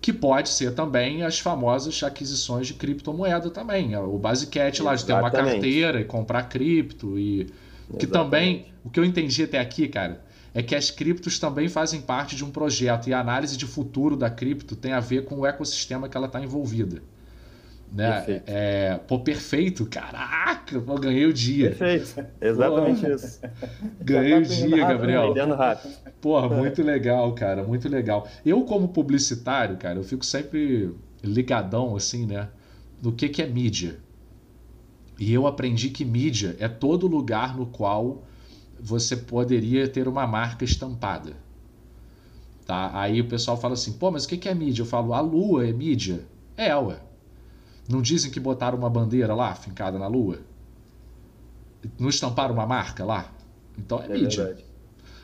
que 0.00 0.12
pode 0.12 0.48
ser 0.48 0.74
também 0.74 1.22
as 1.22 1.38
famosas 1.38 2.02
aquisições 2.02 2.66
de 2.66 2.74
criptomoeda 2.74 3.50
também. 3.50 3.94
O 3.96 4.18
Basicat 4.18 4.82
lá 4.82 4.94
de 4.94 5.04
ter 5.04 5.12
uma 5.12 5.30
carteira 5.30 6.00
e 6.00 6.04
comprar 6.04 6.44
cripto 6.44 7.18
e 7.18 7.52
que 7.98 8.06
também, 8.06 8.66
o 8.84 8.90
que 8.90 8.98
eu 8.98 9.04
entendi 9.04 9.42
até 9.42 9.58
aqui, 9.58 9.88
cara, 9.88 10.24
é 10.54 10.62
que 10.62 10.74
as 10.74 10.90
criptos 10.90 11.38
também 11.38 11.68
fazem 11.68 12.00
parte 12.00 12.34
de 12.34 12.44
um 12.44 12.50
projeto 12.50 13.08
e 13.08 13.14
a 13.14 13.20
análise 13.20 13.56
de 13.56 13.66
futuro 13.66 14.16
da 14.16 14.30
cripto 14.30 14.74
tem 14.74 14.92
a 14.92 15.00
ver 15.00 15.24
com 15.24 15.40
o 15.40 15.46
ecossistema 15.46 16.08
que 16.08 16.16
ela 16.16 16.26
está 16.26 16.40
envolvida. 16.40 17.02
Né? 17.92 18.12
Perfeito. 18.12 18.42
É, 18.46 19.00
pô, 19.08 19.18
perfeito. 19.18 19.86
Caraca, 19.86 20.80
pô, 20.80 20.94
ganhei 20.94 21.26
o 21.26 21.32
dia. 21.32 21.70
Perfeito. 21.70 22.26
Exatamente 22.40 23.00
pô, 23.00 23.12
isso. 23.14 23.40
Ganhei 24.00 24.34
o 24.34 24.42
dia, 24.42 24.86
Gabriel. 24.86 25.34
Rápido. 25.56 25.94
Porra, 26.20 26.48
muito 26.48 26.82
legal, 26.82 27.34
cara. 27.34 27.64
Muito 27.64 27.88
legal. 27.88 28.28
Eu, 28.46 28.62
como 28.62 28.88
publicitário, 28.88 29.76
cara, 29.76 29.98
eu 29.98 30.04
fico 30.04 30.24
sempre 30.24 30.94
ligadão, 31.22 31.96
assim, 31.96 32.26
né? 32.26 32.48
No 33.02 33.12
que, 33.12 33.28
que 33.28 33.42
é 33.42 33.46
mídia. 33.46 33.96
E 35.18 35.32
eu 35.32 35.46
aprendi 35.46 35.90
que 35.90 36.04
mídia 36.04 36.56
é 36.58 36.68
todo 36.68 37.06
lugar 37.06 37.56
no 37.56 37.66
qual 37.66 38.22
você 38.78 39.16
poderia 39.16 39.86
ter 39.88 40.08
uma 40.08 40.26
marca 40.26 40.64
estampada. 40.64 41.36
Tá? 42.64 42.90
Aí 42.94 43.20
o 43.20 43.28
pessoal 43.28 43.56
fala 43.56 43.74
assim, 43.74 43.92
pô, 43.94 44.10
mas 44.10 44.24
o 44.24 44.28
que, 44.28 44.36
que 44.36 44.48
é 44.48 44.54
mídia? 44.54 44.82
Eu 44.82 44.86
falo, 44.86 45.12
a 45.12 45.20
lua 45.20 45.66
é 45.66 45.72
mídia. 45.72 46.24
É, 46.56 46.74
ué. 46.76 46.96
Não 47.90 48.00
dizem 48.00 48.30
que 48.30 48.38
botaram 48.38 48.78
uma 48.78 48.88
bandeira 48.88 49.34
lá, 49.34 49.54
fincada 49.54 49.98
na 49.98 50.06
lua? 50.06 50.38
Não 51.98 52.08
estamparam 52.08 52.54
uma 52.54 52.66
marca 52.66 53.04
lá? 53.04 53.32
Então 53.76 54.00
é, 54.00 54.06
é 54.06 54.08
mídia. 54.08 54.44
Verdade. 54.44 54.64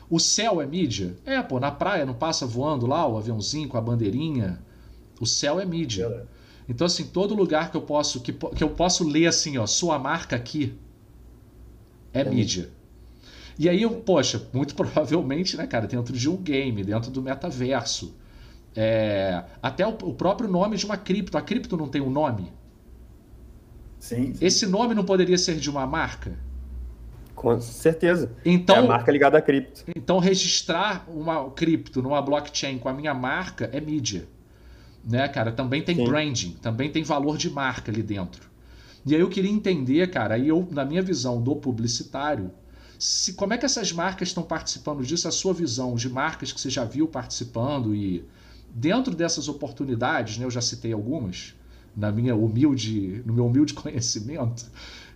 O 0.09 0.19
céu 0.19 0.61
é 0.61 0.65
mídia? 0.65 1.15
É, 1.25 1.41
pô, 1.41 1.59
na 1.59 1.71
praia 1.71 2.05
não 2.05 2.13
passa 2.13 2.45
voando 2.45 2.85
lá 2.85 3.07
o 3.07 3.17
aviãozinho 3.17 3.67
com 3.67 3.77
a 3.77 3.81
bandeirinha? 3.81 4.59
O 5.19 5.25
céu 5.25 5.59
é 5.59 5.65
mídia. 5.65 6.05
É 6.05 6.37
então, 6.69 6.85
assim, 6.85 7.05
todo 7.05 7.33
lugar 7.33 7.71
que 7.71 7.77
eu 7.77 7.81
posso 7.81 8.19
que, 8.19 8.33
que 8.33 8.63
eu 8.63 8.69
posso 8.69 9.07
ler 9.07 9.27
assim, 9.27 9.57
ó, 9.57 9.65
sua 9.65 9.97
marca 9.97 10.35
aqui 10.35 10.77
é, 12.13 12.21
é 12.21 12.23
mídia. 12.25 12.63
mídia. 12.63 12.77
E 13.57 13.69
aí, 13.69 13.81
eu, 13.81 13.91
poxa, 14.01 14.45
muito 14.53 14.75
provavelmente, 14.75 15.55
né, 15.55 15.65
cara, 15.65 15.87
dentro 15.87 16.15
de 16.15 16.29
um 16.29 16.35
game, 16.35 16.83
dentro 16.83 17.09
do 17.09 17.21
metaverso, 17.21 18.13
é, 18.79 19.43
até 19.59 19.87
o, 19.87 19.89
o, 19.89 20.13
próprio 20.13 20.47
nome 20.47 20.77
de 20.77 20.85
uma 20.85 20.95
cripto. 20.95 21.35
A 21.35 21.41
cripto 21.41 21.75
não 21.75 21.87
tem 21.87 21.99
um 21.99 22.11
nome? 22.11 22.53
Sim, 23.99 24.35
sim. 24.35 24.45
Esse 24.45 24.67
nome 24.67 24.93
não 24.93 25.03
poderia 25.03 25.37
ser 25.37 25.55
de 25.55 25.67
uma 25.67 25.87
marca? 25.87 26.37
Com 27.33 27.59
certeza. 27.59 28.31
Então, 28.45 28.75
é 28.75 28.79
a 28.79 28.83
marca 28.83 29.11
ligada 29.11 29.35
à 29.35 29.41
cripto. 29.41 29.83
Então, 29.95 30.19
registrar 30.19 31.07
uma 31.09 31.49
cripto 31.49 32.03
numa 32.03 32.21
blockchain 32.21 32.77
com 32.77 32.87
a 32.87 32.93
minha 32.93 33.15
marca 33.15 33.67
é 33.73 33.81
mídia. 33.81 34.27
Né, 35.03 35.27
cara? 35.27 35.51
Também 35.51 35.81
tem 35.81 35.95
sim. 35.95 36.03
branding, 36.03 36.51
também 36.61 36.91
tem 36.91 37.01
valor 37.01 37.35
de 37.35 37.49
marca 37.49 37.91
ali 37.91 38.03
dentro. 38.03 38.47
E 39.03 39.15
aí 39.15 39.21
eu 39.21 39.29
queria 39.29 39.49
entender, 39.49 40.11
cara, 40.11 40.35
aí 40.35 40.49
eu, 40.49 40.67
na 40.69 40.85
minha 40.85 41.01
visão 41.01 41.41
do 41.41 41.55
publicitário, 41.55 42.51
se, 42.99 43.33
como 43.33 43.53
é 43.53 43.57
que 43.57 43.65
essas 43.65 43.91
marcas 43.91 44.27
estão 44.27 44.43
participando 44.43 45.03
disso, 45.03 45.27
a 45.27 45.31
sua 45.31 45.53
visão 45.53 45.95
de 45.95 46.09
marcas 46.09 46.51
que 46.51 46.61
você 46.61 46.69
já 46.69 46.83
viu 46.83 47.07
participando 47.07 47.95
e 47.95 48.23
dentro 48.77 49.15
dessas 49.15 49.47
oportunidades, 49.47 50.37
né, 50.37 50.45
eu 50.45 50.51
já 50.51 50.61
citei 50.61 50.93
algumas, 50.93 51.55
na 51.95 52.11
minha 52.11 52.35
humilde, 52.35 53.23
no 53.25 53.33
meu 53.33 53.47
humilde 53.47 53.73
conhecimento, 53.75 54.65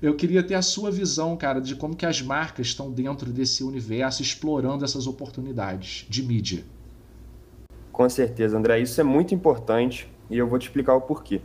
eu 0.01 0.15
queria 0.15 0.41
ter 0.41 0.56
a 0.56 0.63
sua 0.63 0.89
visão, 0.89 1.38
cara, 1.38 1.62
de 1.62 1.75
como 1.75 1.96
que 1.96 2.06
as 2.06 2.24
marcas 2.24 2.68
estão 2.68 2.91
dentro 2.91 3.32
desse 3.32 3.63
universo, 3.63 4.24
explorando 4.24 4.84
essas 4.84 5.06
oportunidades 5.06 6.08
de 6.10 6.24
mídia. 6.24 6.63
Com 7.91 8.10
certeza, 8.10 8.58
André, 8.58 8.80
isso 8.80 9.00
é 9.00 9.03
muito 9.03 9.36
importante 9.36 10.10
e 10.27 10.39
eu 10.39 10.48
vou 10.48 10.58
te 10.58 10.63
explicar 10.63 10.96
o 10.96 11.01
porquê. 11.01 11.39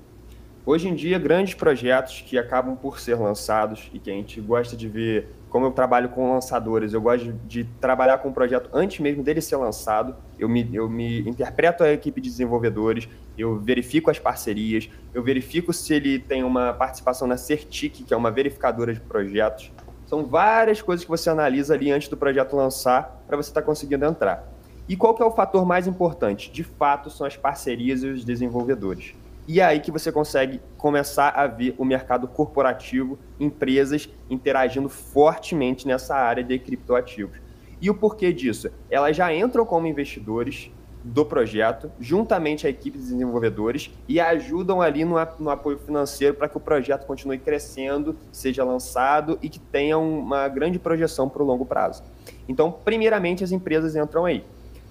Hoje 0.65 0.89
em 0.89 0.95
dia, 0.95 1.19
grandes 1.19 1.53
projetos 1.53 2.25
que 2.27 2.39
acabam 2.39 2.75
por 2.75 2.99
ser 2.99 3.17
lançados 3.17 3.91
e 3.93 3.99
que 3.99 4.11
a 4.11 4.15
gente 4.15 4.41
gosta 4.41 4.75
de 4.75 4.89
ver 4.89 5.29
como 5.51 5.67
eu 5.67 5.71
trabalho 5.71 6.09
com 6.09 6.33
lançadores, 6.33 6.93
eu 6.93 7.01
gosto 7.01 7.33
de, 7.33 7.63
de 7.63 7.65
trabalhar 7.81 8.19
com 8.19 8.29
o 8.29 8.33
projeto 8.33 8.69
antes 8.73 9.01
mesmo 9.01 9.23
dele 9.23 9.41
ser 9.41 9.57
lançado. 9.57 10.15
Eu 10.39 10.49
me, 10.49 10.69
eu 10.75 10.89
me 10.89 11.21
interpreto 11.21 11.85
a 11.85 11.93
equipe 11.93 12.21
de 12.21 12.29
desenvolvedores, 12.29 13.09
eu 13.39 13.59
verifico 13.59 14.11
as 14.11 14.19
parcerias, 14.19 14.91
eu 15.15 15.23
verifico 15.23 15.73
se 15.73 15.95
ele 15.95 16.19
tem 16.19 16.43
uma 16.43 16.73
participação 16.73 17.27
na 17.29 17.37
Certic, 17.37 18.05
que 18.05 18.13
é 18.13 18.17
uma 18.17 18.31
verificadora 18.31 18.93
de 18.93 19.01
projetos. 19.01 19.73
São 20.07 20.25
várias 20.25 20.81
coisas 20.83 21.05
que 21.05 21.11
você 21.11 21.29
analisa 21.31 21.75
ali 21.75 21.91
antes 21.91 22.09
do 22.09 22.17
projeto 22.17 22.55
lançar 22.55 23.23
para 23.27 23.37
você 23.37 23.51
estar 23.51 23.61
tá 23.61 23.67
conseguindo 23.67 24.05
entrar. 24.05 24.47
E 24.89 24.97
qual 24.97 25.15
que 25.15 25.23
é 25.23 25.27
o 25.27 25.33
fator 25.33 25.67
mais 25.67 25.87
importante? 25.87 26.51
De 26.51 26.63
fato, 26.63 27.11
são 27.11 27.27
as 27.27 27.37
parcerias 27.37 28.05
e 28.05 28.07
os 28.07 28.25
desenvolvedores. 28.25 29.15
E 29.49 29.61
é 29.61 29.65
aí 29.65 29.81
que 29.81 29.93
você 29.93 30.11
consegue 30.11 30.61
começar 30.77 31.29
a 31.29 31.47
ver 31.47 31.75
o 31.79 31.85
mercado 31.85 32.27
corporativo, 32.27 33.19
empresas 33.39 34.09
interagindo 34.29 34.89
fortemente 34.89 35.87
nessa 35.87 36.17
área 36.17 36.43
de 36.43 36.59
criptoativos. 36.59 37.39
E 37.81 37.89
o 37.89 37.95
porquê 37.95 38.33
disso? 38.33 38.71
Elas 38.91 39.17
já 39.17 39.33
entram 39.33 39.65
como 39.65 39.87
investidores 39.87 40.71
do 41.05 41.25
projeto, 41.25 41.93
juntamente 42.01 42.67
à 42.67 42.71
equipe 42.71 42.99
de 42.99 43.05
desenvolvedores, 43.05 43.93
e 44.09 44.19
ajudam 44.19 44.83
ali 44.83 45.05
no, 45.05 45.15
no 45.39 45.51
apoio 45.51 45.79
financeiro 45.79 46.35
para 46.35 46.49
que 46.49 46.57
o 46.57 46.61
projeto 46.61 47.07
continue 47.07 47.39
crescendo, 47.39 48.17
seja 48.33 48.65
lançado 48.65 49.39
e 49.41 49.49
que 49.49 49.61
tenha 49.61 49.97
uma 49.97 50.49
grande 50.49 50.81
projeção 50.81 51.29
para 51.29 51.43
o 51.43 51.47
longo 51.47 51.65
prazo. 51.65 52.03
Então, 52.49 52.73
primeiramente, 52.73 53.45
as 53.45 53.53
empresas 53.53 53.95
entram 53.95 54.25
aí. 54.25 54.45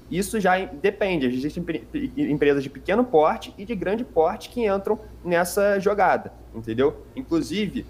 Isso 0.10 0.40
já 0.40 0.58
depende. 0.66 1.26
Existem 1.26 1.64
empresas 2.16 2.64
de 2.64 2.70
pequeno 2.70 3.04
porte 3.04 3.54
e 3.58 3.66
de 3.66 3.76
grande 3.76 4.04
porte 4.04 4.50
que 4.50 4.66
entram 4.68 5.00
nessa 5.24 5.80
jogada, 5.80 6.32
entendeu? 6.54 7.06
Inclusive, 7.16 7.86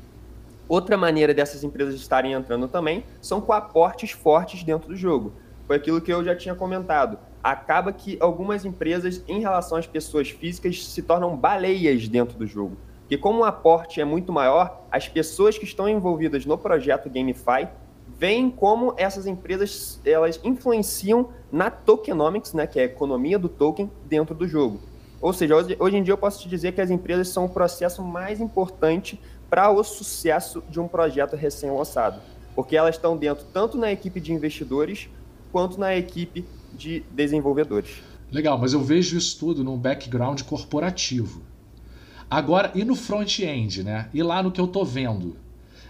outra 0.67 0.95
maneira 0.95 1.33
dessas 1.33 1.63
empresas 1.63 1.95
estarem 1.95 2.33
entrando 2.33 2.67
também 2.67 3.03
são 3.21 3.41
com 3.41 3.51
aportes 3.51 4.11
fortes 4.11 4.63
dentro 4.63 4.89
do 4.89 4.95
jogo. 4.95 5.33
Foi 5.67 5.75
aquilo 5.75 5.99
que 5.99 6.13
eu 6.13 6.23
já 6.23 6.35
tinha 6.35 6.55
comentado. 6.55 7.17
Acaba 7.43 7.91
que 7.91 8.17
algumas 8.19 8.65
empresas, 8.65 9.23
em 9.27 9.39
relação 9.39 9.77
às 9.77 9.87
pessoas 9.87 10.29
físicas, 10.29 10.85
se 10.85 11.01
tornam 11.01 11.35
baleias 11.35 12.07
dentro 12.07 12.37
do 12.37 12.47
jogo. 12.47 12.77
Porque 13.01 13.17
como 13.17 13.41
o 13.41 13.43
aporte 13.43 14.01
é 14.01 14.05
muito 14.05 14.31
maior, 14.31 14.83
as 14.91 15.07
pessoas 15.07 15.57
que 15.57 15.65
estão 15.65 15.87
envolvidas 15.87 16.45
no 16.45 16.57
projeto 16.57 17.09
GameFi 17.09 17.67
veem 18.17 18.49
como 18.49 18.93
essas 18.97 19.27
empresas 19.27 19.99
elas 20.05 20.39
influenciam 20.43 21.29
na 21.51 21.69
tokenomics, 21.69 22.53
né, 22.53 22.65
que 22.65 22.79
é 22.79 22.83
a 22.83 22.85
economia 22.85 23.37
do 23.37 23.49
token 23.49 23.91
dentro 24.05 24.33
do 24.33 24.47
jogo. 24.47 24.79
Ou 25.21 25.33
seja, 25.33 25.55
hoje, 25.55 25.75
hoje 25.79 25.97
em 25.97 26.03
dia 26.03 26.13
eu 26.13 26.17
posso 26.17 26.41
te 26.41 26.49
dizer 26.49 26.73
que 26.73 26.81
as 26.81 26.89
empresas 26.89 27.29
são 27.29 27.45
o 27.45 27.49
processo 27.49 28.03
mais 28.03 28.39
importante 28.39 29.19
para 29.49 29.69
o 29.71 29.83
sucesso 29.83 30.63
de 30.69 30.79
um 30.79 30.87
projeto 30.87 31.35
recém-lançado, 31.35 32.21
porque 32.55 32.75
elas 32.75 32.95
estão 32.95 33.15
dentro 33.15 33.45
tanto 33.53 33.77
na 33.77 33.91
equipe 33.91 34.19
de 34.19 34.33
investidores 34.33 35.09
quanto 35.51 35.79
na 35.79 35.95
equipe 35.95 36.45
de 36.73 37.03
desenvolvedores. 37.11 38.01
Legal, 38.31 38.57
mas 38.57 38.73
eu 38.73 38.81
vejo 38.81 39.17
isso 39.17 39.39
tudo 39.39 39.63
num 39.63 39.77
background 39.77 40.41
corporativo. 40.41 41.41
Agora, 42.29 42.71
e 42.73 42.83
no 42.83 42.95
front-end, 42.95 43.83
né? 43.83 44.09
E 44.13 44.21
lá 44.21 44.41
no 44.41 44.51
que 44.51 44.59
eu 44.59 44.67
tô 44.67 44.83
vendo? 44.83 45.37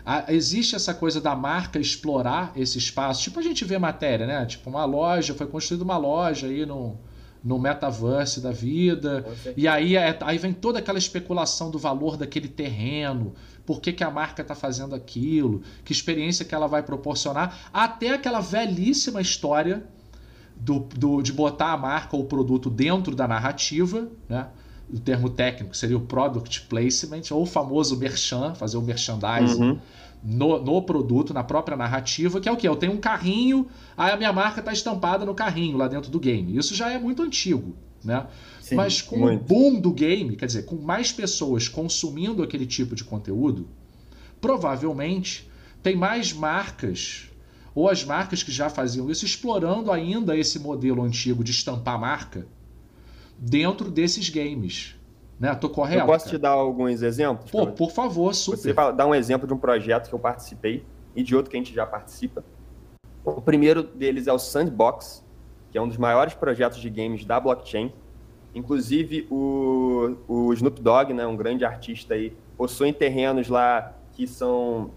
A, 0.06 0.32
existe 0.32 0.76
essa 0.76 0.94
coisa 0.94 1.20
da 1.20 1.36
marca 1.36 1.80
explorar 1.80 2.52
esse 2.56 2.78
espaço. 2.78 3.24
Tipo, 3.24 3.40
a 3.40 3.44
gente 3.44 3.66
vê 3.66 3.78
matéria, 3.80 4.28
né? 4.28 4.46
Tipo, 4.46 4.70
uma 4.70 4.86
loja, 4.86 5.34
foi 5.34 5.48
construída 5.48 5.84
uma 5.84 5.98
loja 5.98 6.48
aí 6.48 6.66
no, 6.66 7.00
no 7.44 7.58
metaverse 7.58 8.40
da 8.40 8.52
vida. 8.52 9.26
E 9.58 9.68
aí, 9.68 9.96
é, 9.96 10.18
aí 10.22 10.38
vem 10.38 10.54
toda 10.54 10.80
aquela 10.80 11.00
especulação 11.00 11.72
do 11.72 11.80
valor 11.80 12.18
daquele 12.18 12.48
terreno, 12.48 13.34
por 13.66 13.82
que, 13.82 13.92
que 13.92 14.04
a 14.04 14.12
marca 14.12 14.44
está 14.44 14.54
fazendo 14.54 14.94
aquilo, 14.94 15.64
que 15.84 15.92
experiência 15.92 16.46
que 16.46 16.54
ela 16.54 16.68
vai 16.68 16.84
proporcionar, 16.84 17.70
até 17.74 18.14
aquela 18.14 18.40
velhíssima 18.40 19.22
história 19.22 19.84
do, 20.56 20.80
do, 20.80 21.22
de 21.22 21.34
botar 21.34 21.74
a 21.74 21.78
marca 21.78 22.16
ou 22.16 22.24
o 22.24 22.26
produto 22.26 22.70
dentro 22.70 23.16
da 23.16 23.28
narrativa, 23.28 24.08
né? 24.30 24.48
O 24.92 25.00
termo 25.00 25.30
técnico 25.30 25.76
seria 25.76 25.98
o 25.98 26.02
product 26.02 26.62
placement, 26.62 27.24
ou 27.32 27.44
o 27.44 27.46
famoso 27.46 27.98
merchan, 27.98 28.54
fazer 28.54 28.78
o 28.78 28.82
merchandising 28.82 29.62
uhum. 29.62 29.80
no, 30.24 30.64
no 30.64 30.82
produto, 30.82 31.34
na 31.34 31.44
própria 31.44 31.76
narrativa, 31.76 32.40
que 32.40 32.48
é 32.48 32.52
o 32.52 32.58
que? 32.58 32.68
Eu 32.68 32.76
tenho 32.76 32.94
um 32.94 32.98
carrinho, 32.98 33.68
aí 33.98 34.12
a 34.12 34.18
minha 34.18 34.32
marca 34.32 34.60
está 34.60 34.72
estampada 34.72 35.26
no 35.26 35.34
carrinho 35.34 35.78
lá 35.78 35.88
dentro 35.88 36.12
do 36.12 36.20
game. 36.20 36.56
Isso 36.56 36.76
já 36.76 36.92
é 36.92 37.00
muito 37.00 37.22
antigo. 37.24 37.76
Né? 38.04 38.28
Sim, 38.62 38.76
Mas 38.76 39.02
com 39.02 39.18
muito. 39.18 39.42
o 39.42 39.44
boom 39.44 39.80
do 39.80 39.92
game, 39.92 40.36
quer 40.36 40.46
dizer, 40.46 40.64
com 40.64 40.76
mais 40.76 41.12
pessoas 41.12 41.68
consumindo 41.68 42.44
aquele 42.44 42.68
tipo 42.68 42.94
de 42.94 43.04
conteúdo, 43.04 43.68
provavelmente 44.40 45.50
tem 45.82 45.96
mais 45.96 46.32
marcas 46.32 47.30
ou 47.74 47.90
as 47.90 48.06
marcas 48.06 48.42
que 48.42 48.52
já 48.52 48.70
faziam 48.70 49.10
isso 49.10 49.26
explorando 49.26 49.92
ainda 49.92 50.38
esse 50.38 50.60
modelo 50.60 51.04
antigo 51.04 51.44
de 51.44 51.52
estampar 51.52 52.00
marca 52.00 52.48
dentro 53.38 53.90
desses 53.92 54.30
games. 54.30 54.96
Né? 55.40 55.54
Tô 55.56 55.70
correto? 55.70 56.02
Eu 56.02 56.06
posso 56.06 56.26
cara? 56.26 56.38
te 56.38 56.42
dar 56.42 56.52
alguns 56.52 57.02
exemplos? 57.02 57.52
Pô, 57.52 57.68
por 57.68 57.92
favor, 57.92 58.34
super. 58.34 58.58
Você 58.58 58.74
dá 58.74 59.06
um 59.06 59.14
exemplo 59.14 59.48
de 59.48 59.54
um 59.54 59.58
projeto 59.58 60.08
que 60.08 60.16
eu 60.16 60.20
participei 60.20 60.86
e 61.16 61.24
de 61.24 61.36
outro 61.36 61.52
que 61.52 61.58
a 61.58 61.60
gente 61.60 61.74
já 61.74 61.86
participa. 61.86 62.44
O 63.24 63.42
primeiro 63.42 63.84
deles 63.84 64.28
é 64.28 64.34
o 64.34 64.40
Sandbox, 64.40 65.26
que 65.72 65.78
é 65.78 65.82
um 65.82 65.88
dos 65.88 65.98
maiores 65.98 66.34
projetos 66.34 66.80
de 66.80 66.90
games 66.90 67.26
da 67.26 67.40
blockchain. 67.40 67.92
Inclusive, 68.54 69.28
o, 69.30 70.16
o 70.28 70.54
Snoop 70.54 70.82
Dogg, 70.82 71.14
né, 71.14 71.28
um 71.28 71.36
grande 71.36 71.66
artista 71.66 72.14
aí, 72.14 72.34
possui 72.56 72.94
terrenos 72.94 73.50
lá 73.50 73.94
que 74.14 74.26
são 74.26 74.92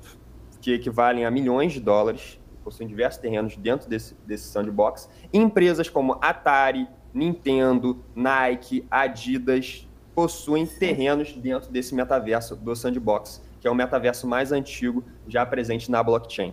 que 0.60 0.72
equivalem 0.72 1.24
a 1.24 1.30
milhões 1.30 1.72
de 1.72 1.80
dólares, 1.80 2.38
possuem 2.62 2.88
diversos 2.88 3.20
terrenos 3.20 3.56
dentro 3.56 3.88
desse, 3.88 4.14
desse 4.26 4.48
sandbox. 4.48 5.08
empresas 5.32 5.88
como 5.88 6.18
Atari, 6.20 6.86
Nintendo, 7.12 8.02
Nike, 8.14 8.86
Adidas 8.90 9.88
possuem 10.14 10.66
terrenos 10.66 11.32
dentro 11.32 11.70
desse 11.70 11.94
metaverso 11.94 12.56
do 12.56 12.74
Sandbox, 12.74 13.42
que 13.60 13.68
é 13.68 13.70
o 13.70 13.74
metaverso 13.74 14.26
mais 14.26 14.52
antigo 14.52 15.04
já 15.26 15.46
presente 15.46 15.90
na 15.90 16.02
blockchain. 16.02 16.52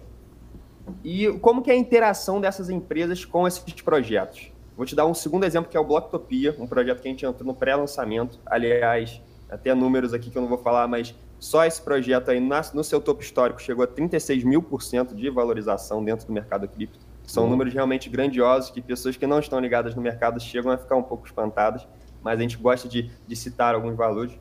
E 1.04 1.28
como 1.40 1.62
que 1.62 1.72
é 1.72 1.74
a 1.74 1.78
interação 1.78 2.40
dessas 2.40 2.70
empresas 2.70 3.26
com 3.26 3.48
esses 3.48 3.64
projetos? 3.82 4.52
Vou 4.78 4.86
te 4.86 4.96
dar 4.96 5.06
um 5.06 5.14
segundo 5.14 5.46
exemplo 5.46 5.70
que 5.70 5.78
é 5.78 5.80
o 5.80 5.84
Blocktopia, 5.86 6.56
um 6.60 6.68
projeto 6.68 7.02
que 7.02 7.08
a 7.08 7.12
gente 7.12 7.26
entrou 7.26 7.48
no 7.48 7.56
pré-lançamento. 7.56 8.40
Aliás, 8.46 9.22
até 9.50 9.74
números 9.74 10.14
aqui 10.14 10.30
que 10.30 10.38
eu 10.38 10.42
não 10.42 10.50
vou 10.50 10.58
falar, 10.58 10.88
mas 10.88 11.16
só 11.40 11.66
esse 11.66 11.82
projeto 11.82 12.30
aí 12.30 12.40
no 12.40 12.84
seu 12.84 13.00
topo 13.00 13.22
histórico 13.22 13.62
chegou 13.62 13.84
a 13.84 13.88
36 13.88 14.44
mil 14.44 14.62
por 14.62 14.82
cento 14.82 15.16
de 15.16 15.30
valorização 15.30 16.04
dentro 16.04 16.28
do 16.28 16.34
mercado 16.34 16.68
cripto. 16.68 17.05
São 17.26 17.50
números 17.50 17.74
realmente 17.74 18.10
grandiosos 18.10 18.70
que 18.70 18.82
pessoas 18.82 19.18
que 19.18 19.26
não 19.26 19.40
estão 19.40 19.60
ligadas 19.60 19.96
no 19.96 20.02
mercado 20.02 20.40
chegam 20.40 20.72
a 20.72 20.78
ficar 20.78 20.96
um 20.96 21.04
pouco 21.04 21.26
espantadas, 21.26 21.88
mas 22.22 22.40
a 22.40 22.42
gente 22.42 22.58
gosta 22.58 22.88
de, 22.88 23.12
de 23.28 23.36
citar 23.36 23.76
alguns 23.76 23.96
valores. 23.96 24.38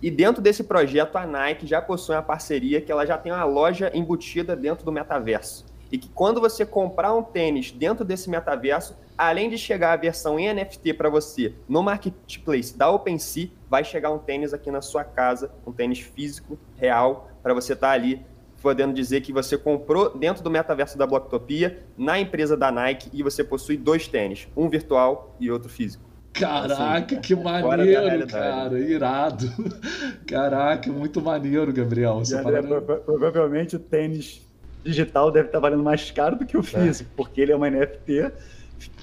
E 0.00 0.10
dentro 0.10 0.40
desse 0.40 0.62
projeto, 0.62 1.16
a 1.16 1.26
Nike 1.26 1.66
já 1.66 1.82
possui 1.82 2.14
uma 2.14 2.22
parceria 2.22 2.80
que 2.80 2.92
ela 2.92 3.04
já 3.04 3.18
tem 3.18 3.32
uma 3.32 3.44
loja 3.44 3.90
embutida 3.92 4.54
dentro 4.54 4.84
do 4.84 4.92
metaverso. 4.92 5.66
E 5.90 5.98
que 5.98 6.08
quando 6.08 6.40
você 6.40 6.64
comprar 6.64 7.14
um 7.14 7.22
tênis 7.22 7.72
dentro 7.72 8.04
desse 8.04 8.30
metaverso, 8.30 8.96
além 9.16 9.50
de 9.50 9.58
chegar 9.58 9.92
a 9.92 9.96
versão 9.96 10.38
em 10.38 10.52
NFT 10.52 10.94
para 10.94 11.08
você 11.08 11.54
no 11.68 11.82
marketplace 11.82 12.76
da 12.76 12.90
OpenSea, 12.90 13.48
vai 13.68 13.82
chegar 13.82 14.10
um 14.10 14.18
tênis 14.18 14.54
aqui 14.54 14.70
na 14.70 14.82
sua 14.82 15.02
casa, 15.02 15.50
um 15.66 15.72
tênis 15.72 16.00
físico, 16.00 16.58
real, 16.76 17.30
para 17.42 17.54
você 17.54 17.72
estar 17.72 17.88
tá 17.88 17.92
ali 17.92 18.24
podendo 18.60 18.92
dizer 18.92 19.20
que 19.20 19.32
você 19.32 19.56
comprou 19.56 20.16
dentro 20.16 20.42
do 20.42 20.50
metaverso 20.50 20.98
da 20.98 21.06
Blocktopia, 21.06 21.78
na 21.96 22.18
empresa 22.18 22.56
da 22.56 22.70
Nike, 22.70 23.08
e 23.12 23.22
você 23.22 23.44
possui 23.44 23.76
dois 23.76 24.08
tênis, 24.08 24.48
um 24.56 24.68
virtual 24.68 25.36
e 25.38 25.50
outro 25.50 25.68
físico. 25.68 26.08
Caraca, 26.32 27.16
assim, 27.16 27.20
que 27.20 27.34
maneiro, 27.34 28.26
cara, 28.28 28.78
irado. 28.78 29.50
Caraca, 30.26 30.90
muito 30.90 31.20
maneiro, 31.20 31.72
Gabriel. 31.72 32.20
Essa 32.20 32.42
parada... 32.42 32.80
Provavelmente 32.80 33.76
o 33.76 33.78
tênis 33.78 34.46
digital 34.84 35.30
deve 35.30 35.48
estar 35.48 35.58
valendo 35.58 35.82
mais 35.82 36.10
caro 36.10 36.36
do 36.36 36.46
que 36.46 36.56
o 36.56 36.60
é. 36.60 36.62
físico, 36.62 37.10
é. 37.12 37.16
porque 37.16 37.40
ele 37.40 37.52
é 37.52 37.56
uma 37.56 37.68
NFT, 37.68 38.32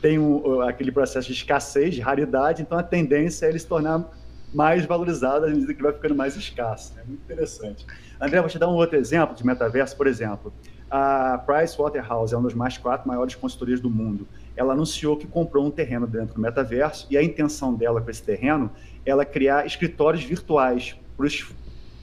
tem 0.01 0.17
um, 0.17 0.61
aquele 0.61 0.91
processo 0.91 1.27
de 1.27 1.33
escassez, 1.33 1.95
de 1.95 2.01
raridade, 2.01 2.61
então 2.61 2.77
a 2.77 2.83
tendência 2.83 3.45
é 3.45 3.49
ele 3.49 3.59
se 3.59 3.67
tornar 3.67 4.09
mais 4.55 4.85
valorizado 4.85 5.45
à 5.45 5.49
medida 5.49 5.73
que 5.73 5.83
vai 5.83 5.91
ficando 5.91 6.15
mais 6.15 6.37
escasso. 6.37 6.93
É 6.97 7.03
muito 7.03 7.21
interessante. 7.23 7.85
André, 8.19 8.39
vou 8.39 8.49
te 8.49 8.57
dar 8.57 8.69
um 8.69 8.75
outro 8.75 8.97
exemplo 8.97 9.35
de 9.35 9.45
metaverso, 9.45 9.97
por 9.97 10.07
exemplo. 10.07 10.53
A 10.89 11.37
Pricewaterhouse 11.45 12.33
é 12.33 12.37
uma 12.37 12.47
das 12.47 12.53
mais 12.53 12.77
quatro 12.77 13.05
maiores 13.05 13.35
consultorias 13.35 13.81
do 13.81 13.89
mundo. 13.89 14.25
Ela 14.55 14.71
anunciou 14.71 15.17
que 15.17 15.27
comprou 15.27 15.65
um 15.65 15.71
terreno 15.71 16.07
dentro 16.07 16.35
do 16.35 16.41
metaverso 16.41 17.05
e 17.09 17.17
a 17.17 17.23
intenção 17.23 17.73
dela 17.73 17.99
com 17.99 18.09
esse 18.09 18.23
terreno 18.23 18.71
é 19.05 19.25
criar 19.25 19.65
escritórios 19.65 20.23
virtuais 20.23 20.95
para 21.17 21.25
os 21.25 21.53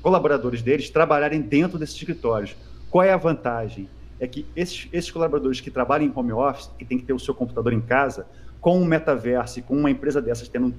colaboradores 0.02 0.60
deles 0.60 0.90
trabalharem 0.90 1.40
dentro 1.40 1.78
desses 1.78 1.96
escritórios. 1.96 2.54
Qual 2.90 3.02
é 3.02 3.12
a 3.12 3.16
vantagem? 3.16 3.88
É 4.20 4.26
que 4.26 4.44
esses, 4.54 4.88
esses 4.92 5.10
colaboradores 5.10 5.60
que 5.60 5.70
trabalham 5.70 6.06
em 6.06 6.12
home 6.14 6.32
office, 6.32 6.70
que 6.78 6.84
tem 6.84 6.98
que 6.98 7.04
ter 7.04 7.14
o 7.14 7.18
seu 7.18 7.34
computador 7.34 7.72
em 7.72 7.80
casa, 7.80 8.26
com 8.60 8.78
um 8.78 8.84
metaverso 8.84 9.58
e 9.58 9.62
com 9.62 9.74
uma 9.74 9.90
empresa 9.90 10.20
dessas 10.20 10.48
tendo 10.48 10.74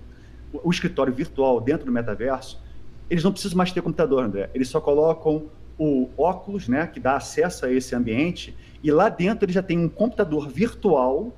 o 0.63 0.69
escritório 0.69 1.13
virtual 1.13 1.59
dentro 1.59 1.85
do 1.85 1.91
metaverso, 1.91 2.61
eles 3.09 3.23
não 3.23 3.31
precisam 3.31 3.57
mais 3.57 3.71
ter 3.71 3.81
computador, 3.81 4.23
André. 4.23 4.49
Eles 4.53 4.67
só 4.67 4.79
colocam 4.79 5.45
o 5.77 6.09
óculos, 6.17 6.67
né, 6.67 6.87
que 6.87 6.99
dá 6.99 7.15
acesso 7.15 7.65
a 7.65 7.71
esse 7.71 7.95
ambiente, 7.95 8.55
e 8.83 8.91
lá 8.91 9.09
dentro 9.09 9.45
ele 9.45 9.53
já 9.53 9.63
tem 9.63 9.77
um 9.77 9.89
computador 9.89 10.47
virtual 10.47 11.35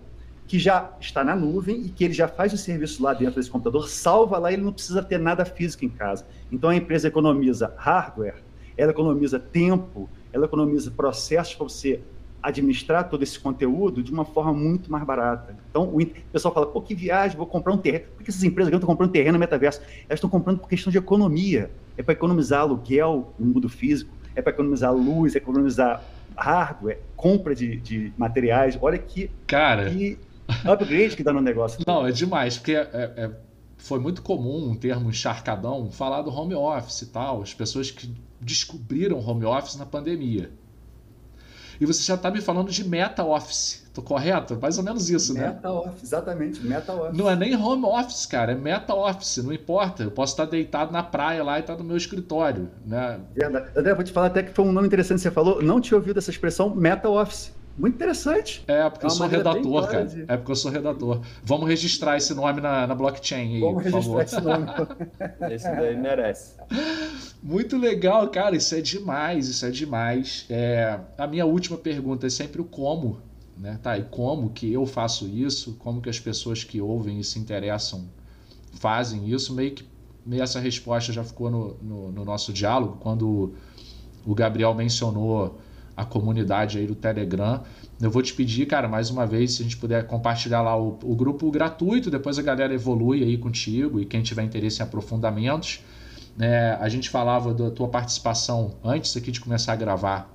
que 0.48 0.60
já 0.60 0.92
está 1.00 1.24
na 1.24 1.36
nuvem 1.36 1.82
e 1.82 1.90
que 1.90 2.04
ele 2.04 2.14
já 2.14 2.28
faz 2.28 2.54
o 2.54 2.58
serviço 2.58 3.02
lá 3.02 3.14
dentro 3.14 3.36
desse 3.36 3.50
computador, 3.50 3.90
salva 3.90 4.38
lá, 4.38 4.52
ele 4.52 4.62
não 4.62 4.72
precisa 4.72 5.02
ter 5.02 5.18
nada 5.18 5.44
físico 5.44 5.86
em 5.86 5.90
casa. 5.90 6.26
Então 6.52 6.70
a 6.70 6.76
empresa 6.76 7.08
economiza 7.08 7.74
hardware, 7.78 8.44
ela 8.78 8.92
economiza 8.92 9.40
tempo, 9.40 10.10
ela 10.32 10.46
economiza 10.46 10.92
processos 10.92 11.56
para 11.56 11.64
você 11.64 12.02
administrar 12.46 13.10
todo 13.10 13.24
esse 13.24 13.40
conteúdo 13.40 14.04
de 14.04 14.12
uma 14.12 14.24
forma 14.24 14.54
muito 14.54 14.92
mais 14.92 15.04
barata. 15.04 15.56
Então, 15.70 15.90
o 15.90 16.06
pessoal 16.32 16.54
fala, 16.54 16.68
pô, 16.68 16.80
que 16.80 16.94
viagem, 16.94 17.36
vou 17.36 17.48
comprar 17.48 17.74
um 17.74 17.78
terreno. 17.78 18.06
Por 18.16 18.24
que 18.24 18.30
essas 18.30 18.44
empresas 18.44 18.72
estão 18.72 18.88
comprando 18.88 19.12
terreno 19.12 19.34
no 19.34 19.40
metaverso? 19.40 19.82
Elas 20.08 20.18
estão 20.18 20.30
comprando 20.30 20.60
por 20.60 20.70
questão 20.70 20.92
de 20.92 20.98
economia. 20.98 21.72
É 21.98 22.04
para 22.04 22.14
economizar 22.14 22.62
aluguel 22.62 23.34
no 23.40 23.48
mundo 23.48 23.68
físico, 23.68 24.14
é 24.36 24.42
para 24.42 24.54
economizar 24.54 24.94
luz, 24.94 25.34
é 25.34 25.40
economizar 25.40 26.04
hardware, 26.38 27.00
compra 27.16 27.56
de, 27.56 27.78
de 27.78 28.14
materiais. 28.18 28.78
Olha 28.80 28.98
que, 28.98 29.32
Cara... 29.48 29.90
que 29.90 30.20
upgrade 30.66 31.16
que 31.16 31.24
dá 31.24 31.34
no 31.34 31.42
negócio. 31.42 31.82
Não, 31.88 32.06
é 32.06 32.12
demais, 32.12 32.58
porque 32.58 32.74
é, 32.74 32.88
é, 32.94 33.32
foi 33.78 34.00
muito 34.00 34.22
comum 34.22 34.70
um 34.70 34.76
termo 34.76 35.10
encharcadão 35.10 35.90
falar 35.90 36.22
do 36.22 36.30
home 36.30 36.54
office 36.54 37.02
e 37.02 37.08
tal, 37.08 37.42
as 37.42 37.54
pessoas 37.54 37.90
que 37.90 38.14
descobriram 38.40 39.18
home 39.20 39.46
office 39.46 39.76
na 39.78 39.86
pandemia. 39.86 40.52
E 41.80 41.86
você 41.86 42.04
já 42.04 42.16
está 42.16 42.32
me 42.32 42.42
falando 42.42 42.72
de 42.72 42.88
meta 42.88 43.24
office. 43.24 43.86
Tô 43.94 44.02
correto? 44.02 44.58
Mais 44.62 44.78
ou 44.78 44.84
menos 44.84 45.10
isso, 45.10 45.34
meta 45.34 45.46
né? 45.46 45.54
Meta 45.54 45.72
office, 45.72 46.04
exatamente, 46.04 46.66
meta 46.66 46.94
office. 46.94 47.18
Não 47.18 47.30
é 47.30 47.36
nem 47.36 47.56
home 47.56 47.86
office, 47.86 48.26
cara, 48.26 48.52
é 48.52 48.56
meta 48.56 48.94
office, 48.94 49.38
não 49.38 49.54
importa. 49.54 50.04
Eu 50.04 50.12
posso 50.12 50.34
estar 50.34 50.46
deitado 50.46 50.92
na 50.92 51.02
praia 51.02 51.44
lá 51.44 51.58
e 51.58 51.62
estar 51.62 51.78
no 51.78 51.84
meu 51.84 51.96
escritório, 51.96 52.70
né? 52.86 53.20
Verdade. 53.34 53.70
André, 53.76 53.94
vou 53.94 54.04
te 54.04 54.12
falar 54.12 54.28
até 54.28 54.44
que 54.44 54.52
foi 54.52 54.66
um 54.66 54.72
nome 54.72 54.88
interessante 54.88 55.18
que 55.18 55.24
você 55.24 55.32
falou. 55.32 55.62
Não 55.62 55.80
tinha 55.80 55.98
ouvido 55.98 56.18
essa 56.18 56.30
expressão 56.30 56.76
meta 56.76 57.08
office. 57.10 57.54
Muito 57.78 57.96
interessante. 57.96 58.64
É, 58.68 58.90
porque 58.90 59.06
é 59.06 59.08
eu 59.08 59.10
sou 59.10 59.28
redator, 59.28 59.88
cara. 59.88 60.06
De... 60.06 60.24
É 60.28 60.38
porque 60.38 60.52
eu 60.52 60.56
sou 60.56 60.72
redator. 60.72 61.22
Vamos 61.44 61.68
registrar 61.68 62.16
esse 62.16 62.34
nome 62.34 62.62
na, 62.62 62.88
na 62.88 62.96
blockchain 62.96 63.56
aí, 63.56 63.60
Vamos 63.60 63.84
por 63.84 63.92
registrar 63.92 64.02
favor. 64.02 64.24
esse 64.24 64.42
nome. 64.42 64.66
esse 65.54 65.76
daí 65.76 65.98
merece. 65.98 66.56
Muito 67.44 67.78
legal, 67.78 68.30
cara. 68.30 68.56
Isso 68.56 68.74
é 68.76 68.82
demais, 68.82 69.50
isso 69.50 69.66
é 69.66 69.72
demais. 69.72 70.46
É, 70.50 71.00
a 71.18 71.28
minha 71.28 71.46
última 71.46 71.78
pergunta 71.78 72.26
é 72.26 72.30
sempre 72.30 72.62
o 72.62 72.66
como, 72.66 73.20
né? 73.58 73.78
Tá, 73.84 73.98
e 73.98 74.04
como 74.04 74.50
que 74.52 74.72
eu 74.72 74.86
faço 74.86 75.28
isso? 75.28 75.76
Como 75.80 76.02
que 76.02 76.10
as 76.10 76.20
pessoas 76.20 76.64
que 76.64 76.80
ouvem 76.80 77.20
e 77.20 77.24
se 77.24 77.38
interessam 77.40 78.06
fazem 78.74 79.30
isso? 79.30 79.54
Meio 79.54 79.72
que 79.72 79.86
meio 80.26 80.42
essa 80.42 80.60
resposta 80.60 81.14
já 81.14 81.24
ficou 81.24 81.52
no, 81.52 81.78
no, 81.82 82.12
no 82.12 82.26
nosso 82.26 82.52
diálogo, 82.52 82.98
quando 83.00 83.54
o 84.26 84.34
Gabriel 84.34 84.74
mencionou 84.74 85.60
a 85.96 86.04
comunidade 86.04 86.78
aí 86.78 86.86
do 86.86 86.96
Telegram. 86.96 87.64
Eu 88.02 88.12
vou 88.12 88.22
te 88.22 88.34
pedir, 88.34 88.66
cara, 88.66 88.88
mais 88.88 89.10
uma 89.10 89.26
vez, 89.26 89.54
se 89.54 89.62
a 89.62 89.64
gente 89.64 89.78
puder 89.78 90.06
compartilhar 90.06 90.62
lá 90.62 90.78
o, 90.78 91.00
o, 91.04 91.16
grupo 91.16 91.50
gratuito, 91.50 92.12
depois 92.12 92.38
a 92.38 92.42
galera 92.42 92.74
evolui 92.74 93.24
aí 93.24 93.38
contigo 93.38 94.00
e 94.00 94.06
quem 94.06 94.22
tiver 94.22 94.44
interesse 94.44 94.82
em 94.82 94.84
aprofundamentos. 94.84 95.82
É, 96.38 96.78
a 96.82 96.90
gente 96.90 97.10
falava 97.10 97.54
da 97.54 97.72
tua 97.72 97.88
participação 97.88 98.76
antes 98.84 99.16
aqui 99.16 99.32
de 99.32 99.40
começar 99.40 99.72
a 99.72 99.76
gravar 99.78 100.30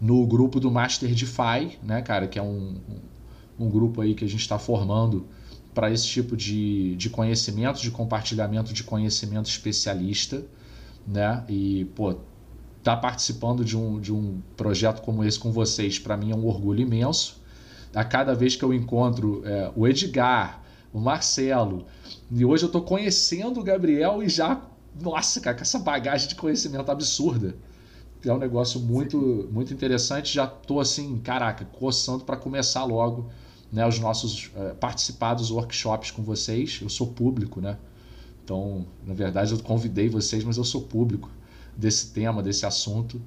no 0.00 0.24
grupo 0.26 0.60
do 0.60 0.70
Master 0.70 1.12
DeFi, 1.12 1.78
né, 1.82 2.02
cara, 2.02 2.28
que 2.28 2.38
é 2.38 2.42
um, 2.42 2.76
um, 3.58 3.68
grupo 3.68 4.00
aí 4.00 4.14
que 4.14 4.24
a 4.24 4.28
gente 4.28 4.40
está 4.40 4.58
formando 4.58 5.26
para 5.74 5.90
esse 5.90 6.06
tipo 6.06 6.36
de, 6.36 6.94
de 6.96 7.10
conhecimento, 7.10 7.80
de 7.80 7.90
compartilhamento 7.90 8.72
de 8.72 8.84
conhecimento 8.84 9.48
especialista, 9.48 10.44
né? 11.06 11.44
E, 11.48 11.86
pô, 11.94 12.16
estar 12.82 12.96
tá 12.96 13.00
participando 13.00 13.64
de 13.64 13.78
um, 13.78 14.00
de 14.00 14.12
um 14.12 14.42
projeto 14.56 15.02
como 15.02 15.24
esse 15.24 15.38
com 15.38 15.52
vocês, 15.52 16.00
para 16.00 16.16
mim 16.16 16.32
é 16.32 16.34
um 16.34 16.46
orgulho 16.46 16.80
imenso. 16.80 17.40
A 17.94 18.04
cada 18.04 18.34
vez 18.34 18.56
que 18.56 18.64
eu 18.64 18.74
encontro 18.74 19.42
é, 19.44 19.70
o 19.76 19.86
Edgar, 19.86 20.60
o 20.92 20.98
Marcelo, 20.98 21.86
e 22.30 22.44
hoje 22.44 22.64
eu 22.64 22.66
estou 22.66 22.82
conhecendo 22.82 23.60
o 23.60 23.62
Gabriel 23.62 24.22
e 24.22 24.28
já, 24.28 24.60
nossa, 25.00 25.40
cara, 25.40 25.56
com 25.56 25.62
essa 25.62 25.78
bagagem 25.78 26.28
de 26.28 26.34
conhecimento 26.34 26.90
absurda. 26.90 27.54
É 28.24 28.32
um 28.32 28.38
negócio 28.38 28.80
muito, 28.80 29.48
muito 29.50 29.72
interessante. 29.72 30.32
Já 30.32 30.44
estou 30.44 30.80
assim, 30.80 31.18
caraca, 31.18 31.64
coçando 31.64 32.24
para 32.24 32.36
começar 32.36 32.84
logo 32.84 33.30
né, 33.70 33.86
os 33.86 33.98
nossos 33.98 34.50
é, 34.56 35.52
workshops 35.52 36.10
com 36.10 36.22
vocês. 36.22 36.80
Eu 36.82 36.88
sou 36.88 37.08
público, 37.08 37.60
né? 37.60 37.76
Então, 38.44 38.86
na 39.06 39.14
verdade, 39.14 39.52
eu 39.52 39.58
convidei 39.58 40.08
vocês, 40.08 40.42
mas 40.44 40.56
eu 40.56 40.64
sou 40.64 40.82
público 40.82 41.30
desse 41.76 42.12
tema, 42.12 42.42
desse 42.42 42.66
assunto. 42.66 43.20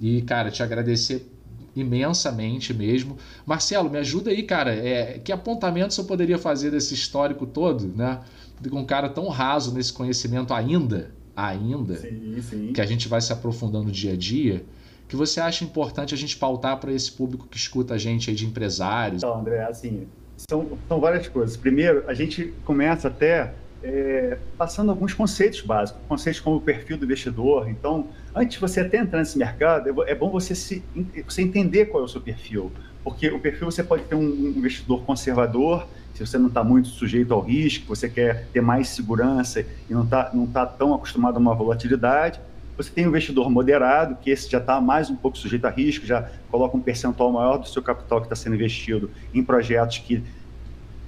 E, 0.00 0.22
cara, 0.22 0.50
te 0.50 0.62
agradecer 0.62 1.26
imensamente 1.74 2.72
mesmo. 2.74 3.16
Marcelo, 3.46 3.90
me 3.90 3.98
ajuda 3.98 4.30
aí, 4.30 4.42
cara. 4.42 4.74
É, 4.74 5.18
que 5.18 5.32
apontamentos 5.32 5.96
eu 5.98 6.04
poderia 6.04 6.38
fazer 6.38 6.70
desse 6.70 6.94
histórico 6.94 7.46
todo, 7.46 7.88
né? 7.88 8.20
Com 8.68 8.80
um 8.80 8.84
cara 8.84 9.08
tão 9.08 9.28
raso 9.28 9.72
nesse 9.72 9.92
conhecimento 9.92 10.52
ainda, 10.52 11.12
ainda, 11.34 11.96
sim, 11.96 12.42
sim. 12.42 12.72
que 12.72 12.80
a 12.80 12.86
gente 12.86 13.08
vai 13.08 13.20
se 13.20 13.32
aprofundando 13.32 13.90
dia 13.90 14.12
a 14.12 14.16
dia, 14.16 14.64
que 15.08 15.16
você 15.16 15.40
acha 15.40 15.64
importante 15.64 16.14
a 16.14 16.16
gente 16.16 16.36
pautar 16.36 16.78
para 16.78 16.92
esse 16.92 17.10
público 17.10 17.46
que 17.48 17.56
escuta 17.56 17.94
a 17.94 17.98
gente 17.98 18.28
aí 18.28 18.36
de 18.36 18.46
empresários? 18.46 19.22
Então, 19.22 19.40
André, 19.40 19.64
assim, 19.64 20.06
são, 20.48 20.78
são 20.86 21.00
várias 21.00 21.26
coisas. 21.26 21.56
Primeiro, 21.56 22.04
a 22.06 22.14
gente 22.14 22.52
começa 22.64 23.08
até 23.08 23.54
é, 23.82 24.38
passando 24.58 24.90
alguns 24.90 25.14
conceitos 25.14 25.60
básicos, 25.62 26.02
conceitos 26.06 26.40
como 26.40 26.56
o 26.56 26.60
perfil 26.60 26.98
do 26.98 27.04
investidor. 27.04 27.68
Então, 27.68 28.08
antes 28.34 28.54
de 28.54 28.60
você 28.60 28.80
até 28.80 28.98
entrar 28.98 29.18
nesse 29.18 29.38
mercado, 29.38 30.04
é 30.06 30.14
bom 30.14 30.30
você, 30.30 30.54
se, 30.54 30.84
você 31.26 31.42
entender 31.42 31.86
qual 31.86 32.02
é 32.02 32.06
o 32.06 32.08
seu 32.08 32.20
perfil, 32.20 32.70
porque 33.02 33.28
o 33.28 33.40
perfil 33.40 33.70
você 33.70 33.82
pode 33.82 34.04
ter 34.04 34.14
um 34.14 34.22
investidor 34.22 35.02
conservador, 35.04 35.86
se 36.14 36.26
você 36.26 36.36
não 36.36 36.48
está 36.48 36.62
muito 36.62 36.88
sujeito 36.88 37.32
ao 37.32 37.40
risco, 37.40 37.88
você 37.88 38.08
quer 38.08 38.46
ter 38.52 38.60
mais 38.60 38.88
segurança 38.88 39.60
e 39.60 39.94
não 39.94 40.04
está 40.04 40.30
não 40.34 40.46
tá 40.46 40.66
tão 40.66 40.92
acostumado 40.92 41.36
a 41.36 41.38
uma 41.38 41.54
volatilidade. 41.54 42.38
Você 42.76 42.90
tem 42.90 43.06
um 43.06 43.08
investidor 43.08 43.50
moderado, 43.50 44.16
que 44.20 44.30
esse 44.30 44.50
já 44.50 44.58
está 44.58 44.80
mais 44.80 45.08
um 45.10 45.16
pouco 45.16 45.38
sujeito 45.38 45.66
a 45.66 45.70
risco, 45.70 46.04
já 46.06 46.30
coloca 46.50 46.76
um 46.76 46.80
percentual 46.80 47.32
maior 47.32 47.58
do 47.58 47.68
seu 47.68 47.82
capital 47.82 48.20
que 48.20 48.26
está 48.26 48.36
sendo 48.36 48.54
investido 48.54 49.10
em 49.32 49.42
projetos 49.42 49.98
que, 49.98 50.22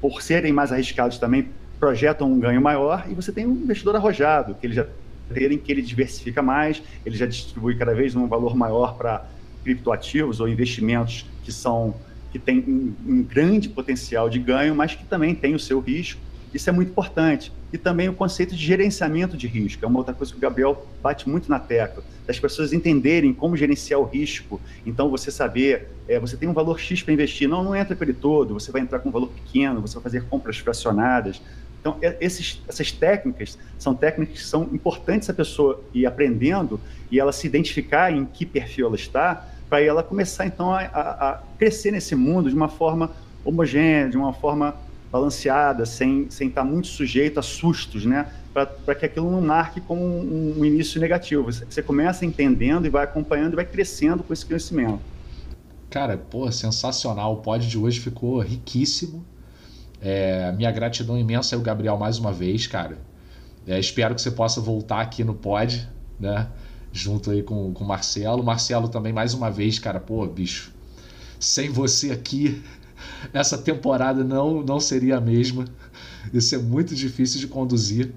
por 0.01 0.23
serem 0.23 0.53
mais 0.53 0.73
arriscados 0.73 1.19
também, 1.19 1.49
projetam 1.83 2.31
um 2.31 2.39
ganho 2.39 2.63
maior. 2.63 3.07
E 3.11 3.15
você 3.15 3.33
tem 3.33 3.45
um 3.45 3.51
investidor 3.51 3.97
arrojado, 3.97 4.55
que 4.55 4.65
ele 4.65 4.73
já 4.73 4.87
em 5.35 5.59
que 5.59 5.73
ele 5.73 5.83
diversifica 5.83 6.43
mais, 6.43 6.81
ele 7.07 7.17
já 7.17 7.27
distribui 7.27 7.75
cada 7.75 7.95
vez 7.95 8.15
um 8.15 8.29
valor 8.29 8.55
maior 8.55 8.97
para 8.97 9.27
criptoativos 9.65 10.41
ou 10.41 10.49
investimentos 10.49 11.27
que 11.43 11.51
são 11.51 11.95
que 12.31 12.39
têm 12.39 12.61
um, 12.61 12.95
um, 13.07 13.23
grande 13.23 13.69
potencial 13.69 14.31
de 14.31 14.39
ganho, 14.39 14.75
mas 14.77 14.95
que 14.95 15.05
também 15.05 15.35
tem 15.35 15.55
o 15.55 15.59
seu 15.59 15.81
risco. 15.81 16.21
Isso 16.55 16.69
é 16.69 16.73
muito 16.73 16.91
importante. 16.91 17.51
E 17.73 17.79
também 17.79 18.09
o 18.09 18.15
conceito 18.15 18.55
de 18.55 18.65
gerenciamento 18.65 19.37
de 19.37 19.47
risco, 19.47 19.85
é 19.85 19.89
uma 19.89 19.99
outra 19.99 20.15
coisa 20.15 20.33
que 20.33 20.39
o 20.39 20.41
Gabriel 20.41 20.87
bate 21.03 21.29
muito 21.29 21.51
na 21.51 21.59
tecla, 21.59 22.05
das 22.27 22.39
pessoas 22.39 22.73
entenderem 22.73 23.33
como 23.33 23.57
gerenciar 23.57 23.99
o 24.01 24.05
risco. 24.05 24.61
Então, 24.85 25.11
você 25.11 25.31
saber, 25.31 25.89
é, 26.07 26.19
você 26.21 26.37
tem 26.37 26.49
um 26.49 26.53
valor 26.53 26.79
X 26.79 27.03
para 27.03 27.13
investir, 27.13 27.49
não, 27.49 27.65
não 27.65 27.75
entra 27.75 27.97
ele 28.01 28.13
todo, 28.13 28.55
você 28.55 28.71
vai 28.71 28.83
entrar 28.83 28.99
com 28.99 29.09
um 29.09 29.13
valor 29.13 29.29
pequeno, 29.29 29.81
você 29.81 29.95
vai 29.95 30.03
fazer 30.03 30.25
compras 30.25 30.59
fracionadas. 30.59 31.41
Então, 31.83 31.97
esses, 32.21 32.63
essas 32.69 32.93
técnicas 32.93 33.59
são 33.77 33.93
técnicas 33.93 34.39
que 34.39 34.45
são 34.45 34.63
importantes 34.73 35.29
a 35.29 35.35
pessoa 35.35 35.83
ir 35.93 36.07
aprendendo 36.07 36.81
e 37.11 37.19
ela 37.19 37.33
se 37.33 37.45
identificar 37.45 38.13
em 38.13 38.25
que 38.25 38.47
perfil 38.47 38.87
ela 38.87 38.95
está, 38.95 39.49
para 39.69 39.83
ela 39.83 40.01
começar, 40.01 40.47
então, 40.47 40.73
a, 40.73 40.83
a, 40.85 41.43
crescer 41.59 41.91
nesse 41.91 42.15
mundo 42.15 42.49
de 42.49 42.55
uma 42.55 42.69
forma 42.69 43.11
homogênea, 43.45 44.09
de 44.09 44.17
uma 44.17 44.33
forma 44.33 44.77
balanceada, 45.11 45.85
sem, 45.85 46.31
sem 46.31 46.49
estar 46.49 46.63
muito 46.63 46.87
sujeito 46.87 47.41
a 47.41 47.43
sustos, 47.43 48.07
né? 48.07 48.31
Para 48.55 48.95
que 48.95 49.05
aquilo 49.05 49.31
não 49.31 49.41
marque 49.41 49.81
como 49.81 50.03
um, 50.03 50.61
um 50.61 50.65
início 50.65 51.01
negativo. 51.01 51.45
Você, 51.45 51.65
você 51.65 51.83
começa 51.83 52.25
entendendo 52.25 52.87
e 52.87 52.91
vai 52.91 53.05
acompanhando 53.05 53.55
e 53.55 53.57
vai 53.57 53.65
crescendo 53.65 54.23
com 54.23 54.33
esse 54.33 54.47
conhecimento. 54.47 55.01
Cara, 55.91 56.17
pô, 56.17 56.51
sensacional. 56.51 57.35
O 57.35 57.37
pod 57.39 57.67
de 57.67 57.77
hoje 57.77 58.01
ficou 58.01 58.41
riquíssimo. 58.41 59.25
É, 60.03 60.51
minha 60.53 60.71
gratidão 60.71 61.17
imensa 61.17 61.57
ao 61.57 61.63
Gabriel 61.63 61.97
mais 61.97 62.19
uma 62.19 62.33
vez, 62.33 62.67
cara. 62.67 62.99
É, 63.67 63.79
espero 63.79 64.15
que 64.15 64.21
você 64.21 64.33
possa 64.33 64.61
voltar 64.61 65.01
aqui 65.01 65.23
no 65.23 65.35
pod, 65.35 65.89
né? 66.19 66.49
junto 66.93 67.31
aí 67.31 67.43
com, 67.43 67.73
com 67.73 67.85
o 67.85 67.87
Marcelo. 67.87 68.45
Marcelo 68.45 68.89
também, 68.89 69.13
mais 69.13 69.33
uma 69.33 69.51
vez, 69.51 69.79
cara, 69.79 69.99
pô, 69.99 70.27
bicho, 70.27 70.73
sem 71.41 71.71
você 71.71 72.11
aqui, 72.11 72.63
essa 73.33 73.57
temporada 73.57 74.23
não, 74.23 74.63
não 74.63 74.79
seria 74.79 75.17
a 75.17 75.21
mesma. 75.21 75.65
Isso 76.33 76.55
é 76.55 76.59
muito 76.59 76.95
difícil 76.95 77.41
de 77.41 77.49
conduzir. 77.49 78.13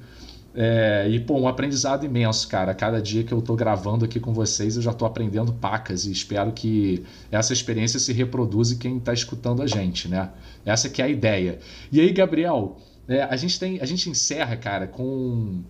É, 0.57 1.05
e, 1.09 1.19
pô, 1.19 1.37
um 1.37 1.47
aprendizado 1.49 2.05
imenso, 2.05 2.47
cara. 2.47 2.73
Cada 2.73 3.01
dia 3.01 3.25
que 3.25 3.33
eu 3.33 3.41
tô 3.41 3.55
gravando 3.55 4.05
aqui 4.05 4.21
com 4.21 4.33
vocês, 4.33 4.77
eu 4.77 4.81
já 4.81 4.93
tô 4.93 5.05
aprendendo 5.05 5.51
pacas 5.51 6.05
e 6.05 6.11
espero 6.11 6.53
que 6.53 7.03
essa 7.29 7.51
experiência 7.51 7.99
se 7.99 8.13
reproduza 8.13 8.73
em 8.73 8.77
quem 8.77 8.99
tá 8.99 9.13
escutando 9.13 9.61
a 9.61 9.67
gente, 9.67 10.07
né? 10.07 10.29
Essa 10.65 10.89
que 10.89 11.01
é 11.01 11.05
a 11.05 11.09
ideia. 11.09 11.59
E 11.91 11.99
aí, 11.99 12.11
Gabriel, 12.13 12.77
é, 13.05 13.23
a, 13.23 13.35
gente 13.35 13.59
tem, 13.59 13.81
a 13.81 13.85
gente 13.85 14.09
encerra, 14.09 14.55
cara, 14.55 14.87
com 14.87 15.61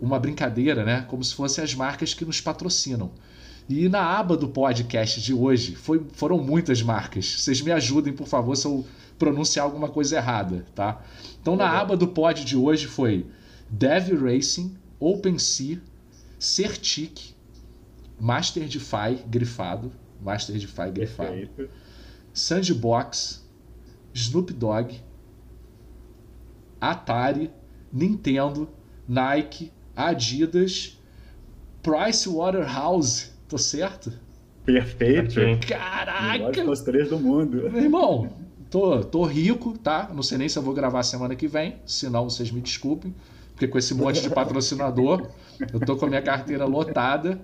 uma 0.00 0.18
brincadeira, 0.18 0.84
né? 0.84 1.04
Como 1.08 1.22
se 1.22 1.32
fossem 1.32 1.62
as 1.62 1.72
marcas 1.72 2.12
que 2.12 2.24
nos 2.24 2.40
patrocinam. 2.40 3.12
E 3.68 3.88
na 3.88 4.00
aba 4.00 4.36
do 4.36 4.48
podcast 4.48 5.20
de 5.20 5.32
hoje 5.32 5.76
foi, 5.76 6.04
foram 6.12 6.38
muitas 6.38 6.82
marcas. 6.82 7.40
Vocês 7.40 7.60
me 7.60 7.70
ajudem, 7.70 8.12
por 8.12 8.26
favor, 8.26 8.56
se 8.56 8.66
eu 8.66 8.84
pronunciar 9.18 9.64
alguma 9.64 9.88
coisa 9.88 10.16
errada, 10.16 10.66
tá? 10.74 11.00
Então 11.40 11.56
na 11.56 11.68
aba 11.68 11.96
do 11.96 12.08
pod 12.08 12.44
de 12.44 12.56
hoje 12.56 12.86
foi 12.86 13.24
Dev 13.70 14.12
Racing, 14.22 14.76
OpenSea, 15.00 15.80
Certic, 16.38 17.34
MasterDeFi 18.20 19.24
grifado, 19.28 19.92
MasterDeFi 20.20 20.90
grifado, 20.92 21.30
Perfeito. 21.30 21.70
Sandbox, 22.32 23.46
Snoop 24.14 24.52
Dogg, 24.52 25.00
Atari, 26.80 27.50
Nintendo, 27.92 28.68
Nike, 29.08 29.72
Adidas, 29.94 30.98
Pricewaterhouse, 31.82 33.30
tô 33.48 33.56
certo? 33.56 34.12
Perfeito. 34.64 35.34
Caraca! 35.66 36.32
Melhores 36.32 36.60
consultorias 36.60 37.08
do 37.08 37.18
mundo. 37.18 37.70
Meu 37.70 37.82
irmão, 37.82 38.32
tô, 38.68 39.04
tô 39.04 39.24
rico, 39.24 39.78
tá? 39.78 40.10
Não 40.12 40.22
sei 40.22 40.38
nem 40.38 40.48
se 40.48 40.58
eu 40.58 40.62
vou 40.62 40.74
gravar 40.74 41.02
semana 41.04 41.36
que 41.36 41.46
vem, 41.46 41.76
senão 41.86 42.28
vocês 42.28 42.50
me 42.50 42.60
desculpem, 42.60 43.14
porque 43.56 43.66
com 43.66 43.78
esse 43.78 43.94
monte 43.94 44.20
de 44.20 44.28
patrocinador, 44.28 45.30
eu 45.72 45.80
tô 45.80 45.96
com 45.96 46.04
a 46.04 46.08
minha 46.10 46.20
carteira 46.20 46.66
lotada. 46.66 47.40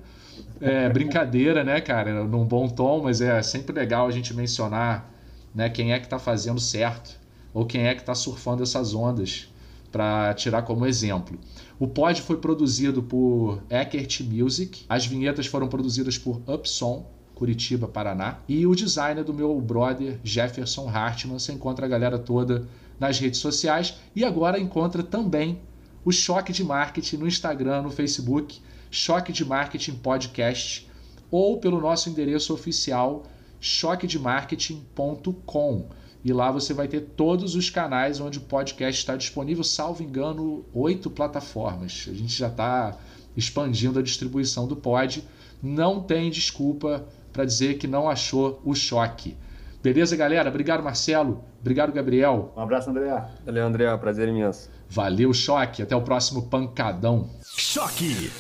É 0.61 0.91
brincadeira, 0.91 1.65
né, 1.65 1.81
cara? 1.81 2.23
Num 2.25 2.45
bom 2.45 2.69
tom, 2.69 3.03
mas 3.03 3.23
é 3.23 3.43
sempre 3.43 3.75
legal 3.75 4.07
a 4.07 4.11
gente 4.11 4.35
mencionar 4.35 5.11
né, 5.55 5.71
quem 5.71 5.95
é 5.95 5.99
que 5.99 6.07
tá 6.07 6.19
fazendo 6.19 6.61
certo 6.61 7.19
ou 7.55 7.65
quem 7.65 7.87
é 7.87 7.95
que 7.95 8.05
tá 8.05 8.15
surfando 8.15 8.63
essas 8.63 8.95
ondas 8.95 9.51
para 9.91 10.35
tirar 10.35 10.63
como 10.63 10.85
exemplo. 10.85 11.39
O 11.79 11.89
pod 11.89 12.21
foi 12.21 12.37
produzido 12.37 13.03
por 13.03 13.63
Eckert 13.71 14.23
Music, 14.23 14.85
as 14.89 15.07
vinhetas 15.07 15.47
foram 15.47 15.67
produzidas 15.67 16.19
por 16.19 16.43
Upson, 16.47 17.07
Curitiba, 17.35 17.89
Paraná, 17.89 18.39
e 18.47 18.67
o 18.67 18.75
design 18.75 19.21
é 19.21 19.25
do 19.25 19.33
meu 19.33 19.59
brother 19.61 20.19
Jefferson 20.23 20.89
Hartmann. 20.89 21.39
Você 21.39 21.53
encontra 21.53 21.87
a 21.87 21.89
galera 21.89 22.19
toda 22.19 22.69
nas 23.01 23.19
redes 23.19 23.41
sociais 23.41 23.97
e 24.15 24.25
agora 24.25 24.61
encontra 24.61 25.03
também 25.03 25.59
o 26.05 26.13
Choque 26.13 26.53
de 26.53 26.63
Marketing 26.65 27.17
no 27.17 27.27
Instagram, 27.27 27.83
no 27.83 27.91
Facebook, 27.91 28.61
Choque 28.91 29.33
de 29.33 29.45
Marketing 29.45 29.95
Podcast, 29.95 30.89
ou 31.31 31.59
pelo 31.59 31.81
nosso 31.81 32.11
endereço 32.11 32.53
oficial 32.53 33.25
choquedemarketing.com. 33.61 35.87
E 36.25 36.33
lá 36.33 36.51
você 36.51 36.75
vai 36.75 36.89
ter 36.89 37.03
todos 37.17 37.55
os 37.55 37.71
canais 37.71 38.21
onde 38.21 38.39
o 38.39 38.43
podcast 38.43 39.01
está 39.01 39.17
disponível, 39.17 39.65
salvo 39.65 40.03
engano, 40.03 40.65
oito 40.73 41.11
plataformas. 41.11 42.07
A 42.09 42.13
gente 42.13 42.33
já 42.33 42.49
está 42.49 42.97
expandindo 43.37 43.99
a 43.99 44.03
distribuição 44.03 44.69
do 44.69 44.77
pod. 44.77 45.25
Não 45.63 46.01
tem 46.01 46.31
desculpa 46.31 47.05
para 47.33 47.45
dizer 47.45 47.79
que 47.79 47.87
não 47.87 48.09
achou 48.09 48.61
o 48.65 48.75
choque. 48.75 49.37
Beleza, 49.83 50.17
galera? 50.17 50.49
Obrigado, 50.49 50.83
Marcelo. 50.83 51.45
Obrigado, 51.61 51.93
Gabriel. 51.93 52.53
Um 52.57 52.61
abraço, 52.61 52.91
André. 52.91 53.25
Valeu, 53.45 53.67
André. 53.67 53.97
Prazer 53.97 54.29
imenso. 54.29 54.71
Valeu, 54.95 55.33
choque. 55.33 55.81
Até 55.81 55.97
o 55.97 56.03
próximo 56.03 56.43
pancadão. 56.51 57.31
Choque 57.57 58.31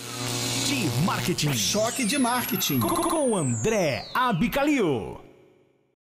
de 0.66 1.04
marketing 1.06 1.54
Choque 1.54 2.04
de 2.04 2.18
marketing. 2.18 2.78
com 2.80 3.34
André 3.34 4.06
Abicalil. 4.14 5.21